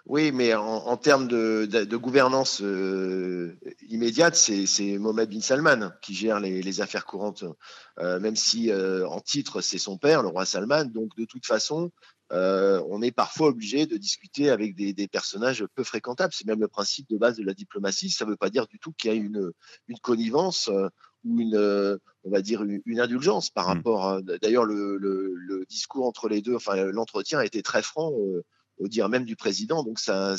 Oui, 0.08 0.32
mais 0.32 0.54
en, 0.54 0.98
termes 0.98 1.28
de, 1.28 1.96
gouvernance 1.96 2.62
euh, 2.62 3.56
immédiate, 3.88 4.36
c'est 4.36 4.98
Mohamed 4.98 5.30
bin 5.30 5.42
Salman 5.42 5.92
qui 6.02 6.14
gère 6.14 6.40
les, 6.40 6.82
affaires 6.82 7.06
courantes, 7.06 7.44
euh, 8.00 8.20
même 8.20 8.36
si 8.36 8.72
euh, 8.72 9.08
en 9.08 9.20
titre 9.20 9.62
c'est 9.62 9.78
son 9.78 9.98
père, 9.98 10.24
le 10.24 10.30
roi 10.30 10.46
Salman. 10.46 10.86
Donc 10.86 11.16
de 11.18 11.26
toute 11.26 11.46
façon, 11.46 11.92
on 12.32 13.02
est 13.02 13.12
parfois 13.12 13.50
obligé 13.50 13.86
de 13.86 13.98
discuter 13.98 14.50
avec 14.50 14.76
des, 14.76 15.08
personnages 15.08 15.66
peu 15.76 15.84
fréquentables. 15.84 16.34
C'est 16.34 16.48
même 16.48 16.62
le 16.62 16.68
principe 16.68 17.08
de 17.10 17.18
base 17.18 17.38
de 17.38 17.44
la 17.44 17.54
diplomatie. 17.54 18.10
Ça 18.10 18.26
ne 18.26 18.32
veut 18.32 18.38
pas 18.38 18.50
dire 18.50 18.68
du 18.68 18.80
tout 18.80 18.94
qu'il 18.94 19.12
y 19.12 19.14
a 19.14 19.18
une, 19.18 19.52
connivence 20.02 20.70
ou 21.24 21.40
une, 21.40 22.00
on 22.24 22.32
va 22.32 22.42
dire 22.42 22.64
une, 22.64 23.00
indulgence 23.00 23.52
par 23.52 23.66
mmh. 23.66 23.78
rapport. 23.78 24.22
D'ailleurs, 24.42 24.66
le, 24.66 24.98
le, 24.98 25.66
discours 25.70 26.08
entre 26.08 26.28
les 26.28 26.42
deux, 26.42 26.56
enfin 26.56 26.76
l'entretien 26.76 27.40
a 27.40 27.46
été 27.46 27.62
très 27.62 27.84
franc 27.84 28.12
au 28.78 28.88
dire 28.88 29.10
même 29.10 29.26
du 29.26 29.36
président. 29.36 29.84
Donc, 29.84 30.00
ça, 30.00 30.36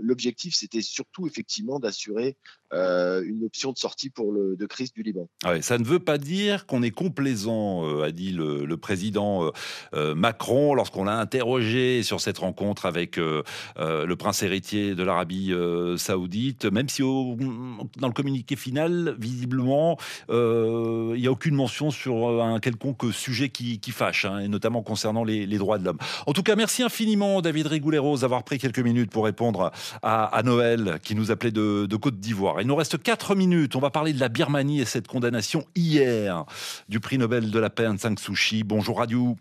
l'objectif, 0.00 0.54
c'était 0.54 0.82
surtout 0.82 1.26
effectivement 1.26 1.78
d'assurer 1.78 2.36
euh, 2.72 3.24
une 3.26 3.44
option 3.44 3.72
de 3.72 3.78
sortie 3.78 4.10
pour 4.10 4.30
le, 4.30 4.54
de 4.56 4.66
crise 4.66 4.92
du 4.92 5.02
Liban. 5.02 5.28
Ah 5.42 5.60
ça 5.60 5.76
ne 5.76 5.84
veut 5.84 5.98
pas 5.98 6.18
dire 6.18 6.66
qu'on 6.66 6.84
est 6.84 6.92
complaisant, 6.92 7.84
euh, 7.84 8.04
a 8.04 8.12
dit 8.12 8.30
le, 8.30 8.76
président 8.76 9.50
euh, 9.92 10.14
Macron 10.14 10.74
lorsqu'on 10.74 11.04
l'a 11.04 11.18
interrogé 11.18 12.04
sur 12.04 12.20
cette 12.20 12.38
rencontre 12.38 12.86
avec 12.86 13.16
le 13.16 14.14
prince 14.14 14.42
héritier 14.42 14.94
de 14.94 15.02
l'Arabie 15.02 15.52
saoudite, 15.96 16.66
même 16.66 16.88
si 16.88 17.02
dans 17.02 18.06
le 18.06 18.12
communiqué 18.12 18.56
final, 18.56 19.16
visiblement, 19.18 19.98
il 20.28 21.16
n'y 21.16 21.26
a 21.26 21.30
aucune 21.30 21.54
mention 21.54 21.90
sur 21.90 22.40
un 22.40 22.60
quelconque 22.60 23.12
sujet 23.12 23.48
qui, 23.48 23.80
fâche, 23.90 24.24
hein, 24.24 24.38
et 24.38 24.48
notamment 24.48 24.82
concernant 24.82 25.24
les, 25.24 25.46
droits 25.58 25.78
de 25.78 25.84
l'homme. 25.84 25.98
En 26.26 26.32
tout 26.32 26.42
cas, 26.42 26.56
merci 26.56 26.82
infiniment, 26.82 27.42
David 27.42 27.66
Rigoulet-Rose, 27.80 28.20
d'avoir 28.20 28.44
pris 28.44 28.58
quelques 28.58 28.80
minutes 28.80 29.10
pour 29.10 29.24
répondre 29.24 29.72
à, 30.02 30.42
Noël, 30.44 30.98
qui 31.02 31.14
nous 31.14 31.30
appelait 31.30 31.50
de 31.50 31.96
Côte 31.96 32.20
d'Ivoire. 32.20 32.60
Il 32.60 32.66
nous 32.66 32.76
reste 32.76 33.02
4 33.02 33.34
minutes. 33.34 33.74
On 33.74 33.80
va 33.80 33.88
parler 33.88 34.12
de 34.12 34.20
la 34.20 34.28
Birmanie 34.28 34.82
et 34.82 34.84
cette 34.84 35.08
condamnation 35.08 35.64
hier 35.74 36.44
du 36.90 37.00
prix 37.00 37.16
Nobel 37.16 37.50
de 37.50 37.58
la 37.58 37.70
paix 37.70 37.86
Aung 37.86 37.98
San 37.98 38.18
Suu 38.18 38.34
Kyi. 38.34 38.64
Bonjour 38.64 38.98
Radio. 38.98 39.34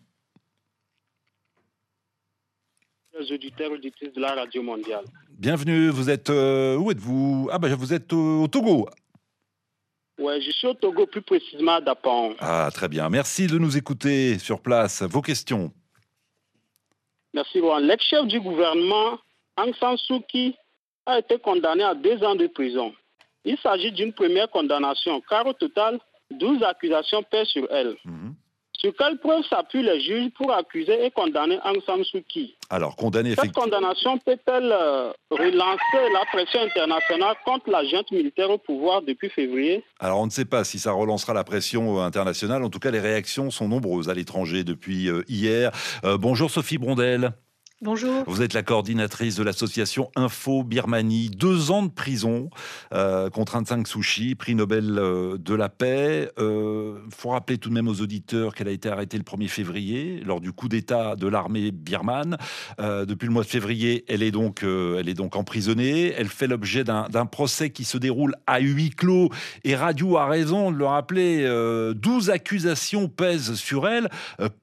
auditeurs 3.20 3.72
de 3.72 4.22
la 4.22 4.36
radio 4.36 4.64
mondiale. 4.64 5.04
Bienvenue. 5.32 5.90
Vous 5.90 6.10
êtes 6.10 6.30
euh, 6.30 6.78
où 6.78 6.92
êtes-vous? 6.92 7.50
Ah 7.52 7.60
ben 7.60 7.76
vous 7.76 7.94
êtes 7.94 8.14
au 8.14 8.48
Togo. 8.48 8.88
Oui, 10.18 10.42
je 10.42 10.52
suis 10.52 10.68
au 10.68 10.74
Togo, 10.74 11.06
plus 11.06 11.22
précisément 11.22 11.76
à 11.76 11.82
Dapan. 11.82 12.32
Ah, 12.40 12.70
très 12.74 12.88
bien. 12.88 13.10
Merci 13.10 13.48
de 13.48 13.58
nous 13.58 13.78
écouter 13.78 14.40
sur 14.40 14.62
place. 14.62 15.04
Vos 15.04 15.22
questions 15.22 15.74
Merci, 17.34 17.62
L'ex-chef 17.82 18.26
du 18.26 18.40
gouvernement, 18.40 19.20
Aung 19.58 19.74
San 19.76 19.98
Suu 19.98 20.22
Kyi, 20.28 20.56
a 21.06 21.20
été 21.20 21.38
condamné 21.40 21.84
à 21.84 21.94
deux 21.94 22.24
ans 22.24 22.36
de 22.36 22.48
prison. 22.48 22.94
Il 23.46 23.58
s'agit 23.60 23.92
d'une 23.92 24.14
première 24.14 24.50
condamnation, 24.50 25.22
car 25.22 25.46
au 25.46 25.54
total, 25.54 26.00
12 26.32 26.64
accusations 26.64 27.24
pèsent 27.24 27.48
sur 27.48 27.68
elle. 27.72 27.96
Mhm. 28.06 28.36
Sur 28.80 28.94
quelle 28.96 29.18
preuve 29.18 29.44
s'appuient 29.44 29.84
les 29.84 30.00
juges 30.00 30.32
pour 30.38 30.54
accuser 30.54 31.06
et 31.06 31.12
condamner 31.12 31.60
Aung 31.66 31.82
San 31.86 32.02
Suu 32.06 32.24
Kyi? 32.24 32.56
Alors, 32.70 32.96
condamner 32.96 33.36
Cette 33.36 33.52
condamnation 33.52 34.18
peut-elle 34.20 34.72
euh, 34.72 35.12
relancer 35.30 36.14
la 36.14 36.26
pression 36.32 36.62
internationale 36.62 37.36
contre 37.44 37.70
la 37.70 37.84
junte 37.84 38.10
militaire 38.12 38.50
au 38.50 38.58
pouvoir 38.58 39.02
depuis 39.02 39.30
février? 39.30 39.84
Alors, 40.00 40.22
on 40.22 40.26
ne 40.28 40.32
sait 40.32 40.46
pas 40.46 40.64
si 40.64 40.80
ça 40.80 40.94
relancera 40.94 41.34
la 41.34 41.44
pression 41.44 42.00
euh, 42.00 42.04
internationale. 42.04 42.64
En 42.64 42.70
tout 42.70 42.80
cas, 42.80 42.92
les 42.92 43.02
réactions 43.02 43.52
sont 43.52 43.68
nombreuses 43.68 44.08
à 44.08 44.14
l'étranger 44.14 44.64
depuis 44.64 45.10
euh, 45.10 45.24
hier. 45.28 45.72
bonjour 46.18 46.50
Sophie 46.50 46.78
Brondel. 46.78 47.34
Bonjour. 47.82 48.26
Vous 48.28 48.42
êtes 48.42 48.54
la 48.54 48.62
coordinatrice 48.62 49.38
de 49.38 49.44
l'association 49.44 50.12
Info 50.18 50.64
Birmanie. 50.64 51.30
Deux 51.30 51.72
ans 51.72 51.84
de 51.84 51.90
prison 51.90 52.50
euh, 52.94 53.30
contre 53.30 53.56
Aung 53.56 53.66
San 53.66 53.86
Suu 53.86 54.02
Kyi, 54.02 54.36
prix 54.36 54.54
Nobel 54.54 54.98
euh, 55.00 55.38
de 55.38 55.54
la 55.54 55.70
paix. 55.70 56.30
Il 56.38 56.44
euh, 56.44 56.98
faut 57.10 57.30
rappeler 57.30 57.58
tout 57.58 57.70
de 57.70 57.74
même 57.74 57.88
aux 57.88 58.02
auditeurs 58.02 58.54
qu'elle 58.54 58.68
a 58.68 58.72
été 58.72 58.90
arrêtée 58.90 59.18
le 59.18 59.24
1er 59.24 59.48
février 59.48 60.22
lors 60.26 60.42
du 60.42 60.52
coup 60.52 60.68
d'État 60.68 61.16
de 61.16 61.26
l'armée 61.30 61.72
birmane. 61.72 62.36
depuis 62.80 63.28
le 63.28 63.32
mois 63.32 63.44
de 63.44 63.48
février, 63.48 64.04
elle 64.10 64.24
est 64.24 64.32
donc, 64.32 64.64
elle 64.64 65.08
est 65.08 65.14
donc 65.14 65.38
emprisonnée. 65.38 66.12
Elle 66.18 66.28
fait 66.28 66.48
l'objet 66.48 66.84
d'un 66.84 67.26
procès 67.28 67.70
qui 67.70 67.86
se 67.86 67.98
déroule 67.98 68.36
à 68.46 68.60
huis 68.60 68.90
clos. 68.90 69.30
Et 69.64 69.78
Radio 69.78 70.18
a 70.18 70.26
raison 70.26 70.72
de 70.72 70.76
le 70.76 70.86
rappeler. 70.86 71.94
12 71.96 72.30
accusations 72.30 73.08
pèsent 73.08 73.54
sur 73.54 73.88
elle. 73.88 74.10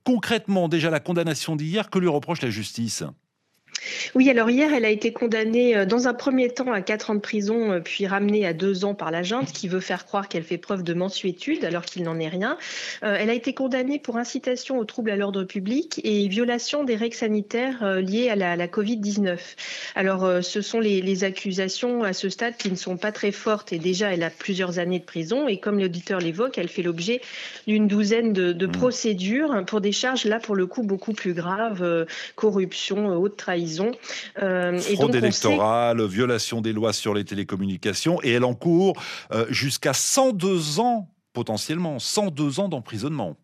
concrètement, 0.05 0.69
déjà 0.69 0.91
la 0.91 1.01
condamnation 1.01 1.57
d'hier, 1.57 1.89
que 1.89 1.99
lui 1.99 2.09
reproche 2.09 2.43
la 2.43 2.51
justice? 2.51 3.06
Oui, 4.15 4.31
alors 4.31 4.51
hier, 4.51 4.73
elle 4.73 4.85
a 4.85 4.91
été 4.91 5.13
condamnée 5.13 5.77
euh, 5.77 5.87
dans 5.87 6.09
un 6.09 6.15
premier 6.15 6.49
temps 6.49 6.73
à 6.73 6.81
quatre 6.81 7.11
ans 7.11 7.15
de 7.15 7.21
prison, 7.21 7.73
euh, 7.73 7.81
puis 7.81 8.07
ramenée 8.07 8.47
à 8.47 8.53
deux 8.53 8.85
ans 8.85 8.95
par 8.95 9.11
la 9.11 9.23
junte, 9.23 9.53
qui 9.53 9.69
veut 9.69 9.81
faire 9.81 10.07
croire 10.07 10.29
qu'elle 10.29 10.43
fait 10.43 10.59
preuve 10.59 10.83
de 10.83 10.95
mensuétude, 10.95 11.65
alors 11.65 11.85
qu'il 11.85 12.03
n'en 12.03 12.19
est 12.19 12.29
rien. 12.29 12.57
Euh, 13.03 13.17
elle 13.19 13.31
a 13.31 13.35
été 13.35 13.55
condamnée 13.55 13.99
pour 13.99 14.17
incitation 14.17 14.79
aux 14.79 14.85
troubles 14.85 15.11
à 15.11 15.17
l'ordre 15.17 15.45
public 15.45 16.01
et 16.05 16.27
violation 16.29 16.85
des 16.85 16.97
règles 16.97 17.15
sanitaires 17.15 18.01
liées 18.01 18.29
à 18.29 18.37
la, 18.37 18.67
Covid-19. 18.67 19.39
Alors, 19.95 20.43
ce 20.43 20.61
sont 20.61 20.81
les, 20.81 21.25
accusations 21.25 22.03
à 22.03 22.13
ce 22.13 22.29
stade 22.29 22.57
qui 22.57 22.71
ne 22.71 22.77
sont 22.77 22.97
pas 22.97 23.13
très 23.13 23.33
fortes, 23.33 23.73
et 23.73 23.79
déjà, 23.79 24.13
elle 24.13 24.23
a 24.23 24.31
plusieurs 24.31 24.79
années 24.79 24.99
de 24.99 25.05
prison, 25.05 25.49
et 25.49 25.59
comme 25.59 25.79
l'auditeur 25.79 26.21
l'évoque, 26.21 26.59
elle 26.59 26.69
fait 26.69 26.83
l'objet 26.83 27.21
d'une 27.67 27.87
douzaine 27.87 28.33
de, 28.33 28.67
mmh. 28.67 28.73
procédures 28.73 29.65
pour 29.67 29.81
des 29.81 29.93
charges, 29.93 30.25
là, 30.25 30.41
pour 30.41 30.57
le 30.57 30.67
coup, 30.67 30.83
beaucoup 30.83 31.13
plus 31.13 31.33
graves, 31.33 32.07
corruption, 32.35 33.17
haute 33.17 33.37
trahison 33.37 33.76
euh, 34.43 34.79
Fraude 34.79 35.15
électorale, 35.15 36.05
violation 36.05 36.61
des 36.61 36.73
lois 36.73 36.93
sur 36.93 37.15
les 37.15 37.25
télécommunications, 37.25 38.19
et 38.23 38.33
elle 38.33 38.45
encourt 38.45 39.01
euh, 39.33 39.47
jusqu'à 39.51 39.93
102 39.93 40.81
ans 40.81 41.09
potentiellement, 41.33 41.99
102 41.99 42.61
ans 42.61 42.69
d'emprisonnement. 42.69 43.37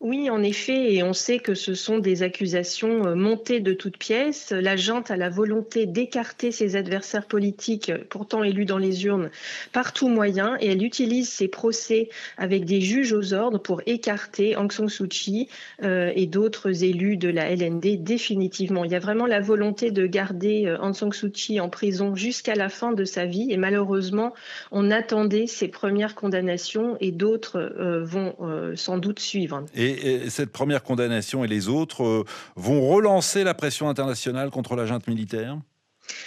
Oui, 0.00 0.28
en 0.28 0.42
effet, 0.42 0.92
et 0.92 1.02
on 1.02 1.12
sait 1.12 1.38
que 1.38 1.54
ce 1.54 1.74
sont 1.74 1.98
des 1.98 2.22
accusations 2.22 3.06
euh, 3.06 3.14
montées 3.14 3.60
de 3.60 3.72
toutes 3.72 3.96
pièces. 3.96 4.50
La 4.50 4.76
junte 4.76 5.10
a 5.10 5.16
la 5.16 5.30
volonté 5.30 5.86
d'écarter 5.86 6.50
ses 6.50 6.74
adversaires 6.74 7.26
politiques, 7.26 7.92
pourtant 8.10 8.42
élus 8.42 8.64
dans 8.64 8.78
les 8.78 9.06
urnes, 9.06 9.30
par 9.72 9.92
tout 9.92 10.08
moyen, 10.08 10.56
et 10.60 10.72
elle 10.72 10.82
utilise 10.82 11.28
ses 11.28 11.46
procès 11.46 12.08
avec 12.36 12.64
des 12.64 12.80
juges 12.80 13.12
aux 13.12 13.34
ordres 13.34 13.58
pour 13.58 13.82
écarter 13.86 14.56
Aung 14.56 14.70
San 14.72 14.88
Suu 14.88 15.06
Kyi 15.06 15.48
euh, 15.84 16.12
et 16.14 16.26
d'autres 16.26 16.82
élus 16.82 17.16
de 17.16 17.28
la 17.28 17.48
LND 17.54 18.02
définitivement. 18.02 18.84
Il 18.84 18.90
y 18.90 18.96
a 18.96 19.00
vraiment 19.00 19.26
la 19.26 19.40
volonté 19.40 19.92
de 19.92 20.06
garder 20.06 20.66
euh, 20.66 20.76
Aung 20.78 20.94
San 20.94 21.12
Suu 21.12 21.30
Kyi 21.30 21.60
en 21.60 21.68
prison 21.70 22.16
jusqu'à 22.16 22.56
la 22.56 22.68
fin 22.68 22.92
de 22.92 23.04
sa 23.04 23.26
vie, 23.26 23.46
et 23.50 23.56
malheureusement, 23.56 24.34
on 24.72 24.90
attendait 24.90 25.46
ses 25.46 25.68
premières 25.68 26.16
condamnations 26.16 26.96
et 27.00 27.12
d'autres 27.12 27.72
vont 28.02 28.34
sans 28.74 28.98
doute 28.98 29.20
suivre 29.20 29.64
cette 30.28 30.50
première 30.50 30.82
condamnation 30.82 31.44
et 31.44 31.48
les 31.48 31.68
autres 31.68 32.04
euh, 32.04 32.24
vont 32.56 32.86
relancer 32.88 33.44
la 33.44 33.54
pression 33.54 33.88
internationale 33.88 34.50
contre 34.50 34.76
la 34.76 34.86
junte 34.86 35.06
militaire? 35.06 35.58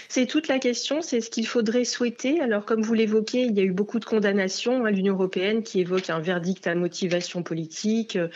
C'est 0.10 0.26
toute 0.26 0.48
la 0.48 0.60
question, 0.60 1.02
c'est 1.02 1.22
ce 1.22 1.30
qu'il 1.30 1.46
faudrait 1.46 1.86
souhaiter. 1.86 2.39
Alors, 2.41 2.65
comme 2.65 2.82
vous 2.82 2.93
l'évoquez, 2.93 3.43
il 3.43 3.56
y 3.56 3.60
a 3.60 3.63
eu 3.63 3.72
beaucoup 3.72 4.00
de 4.00 4.06
condamnations 4.06 4.86
à 4.86 4.91
l'Union 4.91 5.13
européenne 5.13 5.63
qui 5.63 5.80
évoque 5.80 6.10
un 6.10 6.20
verdict 6.20 6.65
à 6.67 6.76
motivation 6.76 7.43
politique. 7.43 8.15
Euh, 8.15 8.28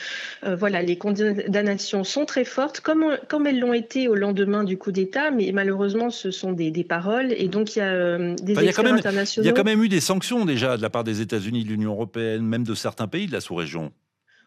euh, 0.44 0.56
voilà, 0.56 0.82
les 0.82 0.98
condamnations 0.98 2.04
sont 2.04 2.26
très 2.26 2.46
fortes, 2.46 2.82
comme, 2.82 3.18
comme 3.28 3.48
elles 3.48 3.60
l'ont 3.60 3.74
été 3.74 4.08
au 4.08 4.16
lendemain 4.16 4.64
du 4.64 4.78
coup 4.78 4.92
d'État, 4.92 5.32
mais 5.32 5.52
malheureusement, 5.52 6.10
ce 6.10 6.32
sont 6.32 6.52
des, 6.52 6.72
paroles. 6.84 7.34
Et 7.34 7.48
donc, 7.48 7.76
il 7.76 7.80
y 7.80 7.82
a 7.82 8.18
des 8.36 8.64
experts 8.64 8.94
internationaux. 8.94 9.46
Il 9.46 9.48
y 9.48 9.52
a 9.52 9.54
quand 9.54 9.64
même 9.64 9.84
eu 9.84 9.90
des 9.90 10.02
sanctions 10.02 10.46
déjà 10.46 10.78
de 10.78 10.82
la 10.82 10.90
part 10.90 11.04
des 11.04 11.22
États-Unis, 11.22 11.64
de 11.64 11.70
l'Union 11.70 11.92
européenne, 11.92 12.44
même 12.44 12.64
de 12.64 12.76
certains 12.76 13.08
pays 13.08 13.28
de 13.28 13.32
la 13.32 13.42
sous-région. 13.42 13.92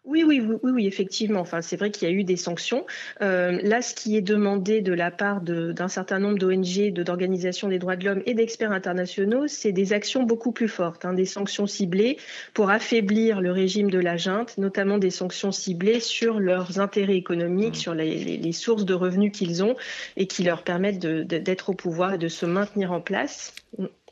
Oui, 0.05 0.23
oui, 0.23 0.39
oui, 0.39 0.71
oui, 0.71 0.87
effectivement. 0.87 1.39
Enfin, 1.39 1.61
c'est 1.61 1.77
vrai 1.77 1.89
qu'il 1.89 2.07
y 2.07 2.11
a 2.11 2.13
eu 2.13 2.23
des 2.23 2.35
sanctions. 2.35 2.85
Euh, 3.21 3.59
là, 3.63 3.81
ce 3.81 3.95
qui 3.95 4.15
est 4.15 4.21
demandé 4.21 4.81
de 4.81 4.93
la 4.93 5.09
part 5.09 5.41
d'un 5.41 5.87
certain 5.87 6.19
nombre 6.19 6.37
d'ONG, 6.37 6.93
d'organisations 6.93 7.69
des 7.69 7.79
droits 7.79 7.95
de 7.95 8.05
l'homme 8.05 8.21
et 8.27 8.35
d'experts 8.35 8.71
internationaux, 8.71 9.47
c'est 9.47 9.71
des 9.71 9.93
actions 9.93 10.21
beaucoup 10.21 10.51
plus 10.51 10.67
fortes, 10.67 11.05
hein, 11.05 11.13
des 11.13 11.25
sanctions 11.25 11.65
ciblées 11.65 12.17
pour 12.53 12.69
affaiblir 12.69 13.41
le 13.41 13.51
régime 13.51 13.89
de 13.89 13.99
la 13.99 14.15
junte, 14.15 14.57
notamment 14.59 14.99
des 14.99 15.09
sanctions 15.09 15.51
ciblées 15.51 15.99
sur 15.99 16.39
leurs 16.39 16.79
intérêts 16.79 17.17
économiques, 17.17 17.75
mmh. 17.75 17.79
sur 17.79 17.93
les, 17.95 18.51
sources 18.51 18.85
de 18.85 18.93
revenus 18.93 19.31
qu'ils 19.31 19.63
ont 19.63 19.75
et 20.17 20.27
qui 20.27 20.43
leur 20.43 20.63
permettent 20.63 20.99
d'être 20.99 21.69
au 21.69 21.73
pouvoir 21.73 22.13
et 22.13 22.17
de 22.17 22.27
se 22.27 22.45
maintenir 22.45 22.91
en 22.91 23.01
place. 23.01 23.53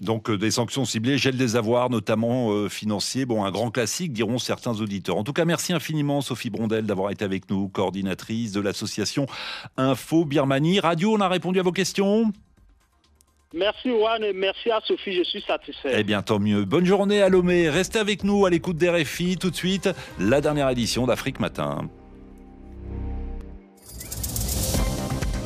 Donc 0.02 0.30
euh, 0.30 0.38
des 0.38 0.52
sanctions 0.52 0.86
ciblées, 0.86 1.18
gel 1.18 1.38
des 1.38 1.56
avoirs, 1.56 1.90
notamment 1.90 2.52
euh, 2.52 2.68
financiers. 2.68 3.26
Bon, 3.26 3.46
un 3.46 3.52
grand 3.52 3.70
classique, 3.70 4.12
diront 4.12 4.40
certains 4.40 4.80
auditeurs. 4.82 5.18
En 5.18 5.24
tout 5.24 5.34
cas, 5.34 5.46
merci 5.46 5.72
infiniment, 5.72 6.22
Sophie 6.22 6.50
Brondel, 6.50 6.86
d'avoir 6.86 7.12
été 7.12 7.24
avec 7.24 7.50
nous, 7.50 7.68
coordinatrice 7.68 8.52
de 8.52 8.60
l'association 8.60 9.28
Info 9.78 10.26
Birmanie. 10.26 10.80
Radio, 10.80 11.14
on 11.14 11.22
a 11.22 11.28
répondu 11.28 11.60
à 11.60 11.64
vos 11.64 11.72
questions 11.72 12.32
Merci 13.54 13.90
Juan 13.90 14.24
et 14.24 14.34
merci 14.34 14.72
à 14.72 14.80
Sophie, 14.84 15.16
je 15.16 15.24
suis 15.24 15.42
satisfait. 15.42 15.94
Eh 15.96 16.04
bien 16.04 16.24
tant 16.24 16.40
mieux. 16.40 16.66
Bonne 16.66 16.86
journée 16.86 17.22
à 17.22 17.30
Lomé. 17.30 17.70
Restez 17.70 18.00
avec 18.00 18.24
nous 18.24 18.48
à 18.48 18.50
l'écoute 18.50 18.78
des 18.78 18.90
RFI 18.90 19.38
tout 19.38 19.52
de 19.52 19.56
suite. 19.56 19.90
La 20.20 20.42
dernière 20.42 20.70
édition 20.70 21.06
d'Afrique 21.06 21.40
Matin. 21.40 21.88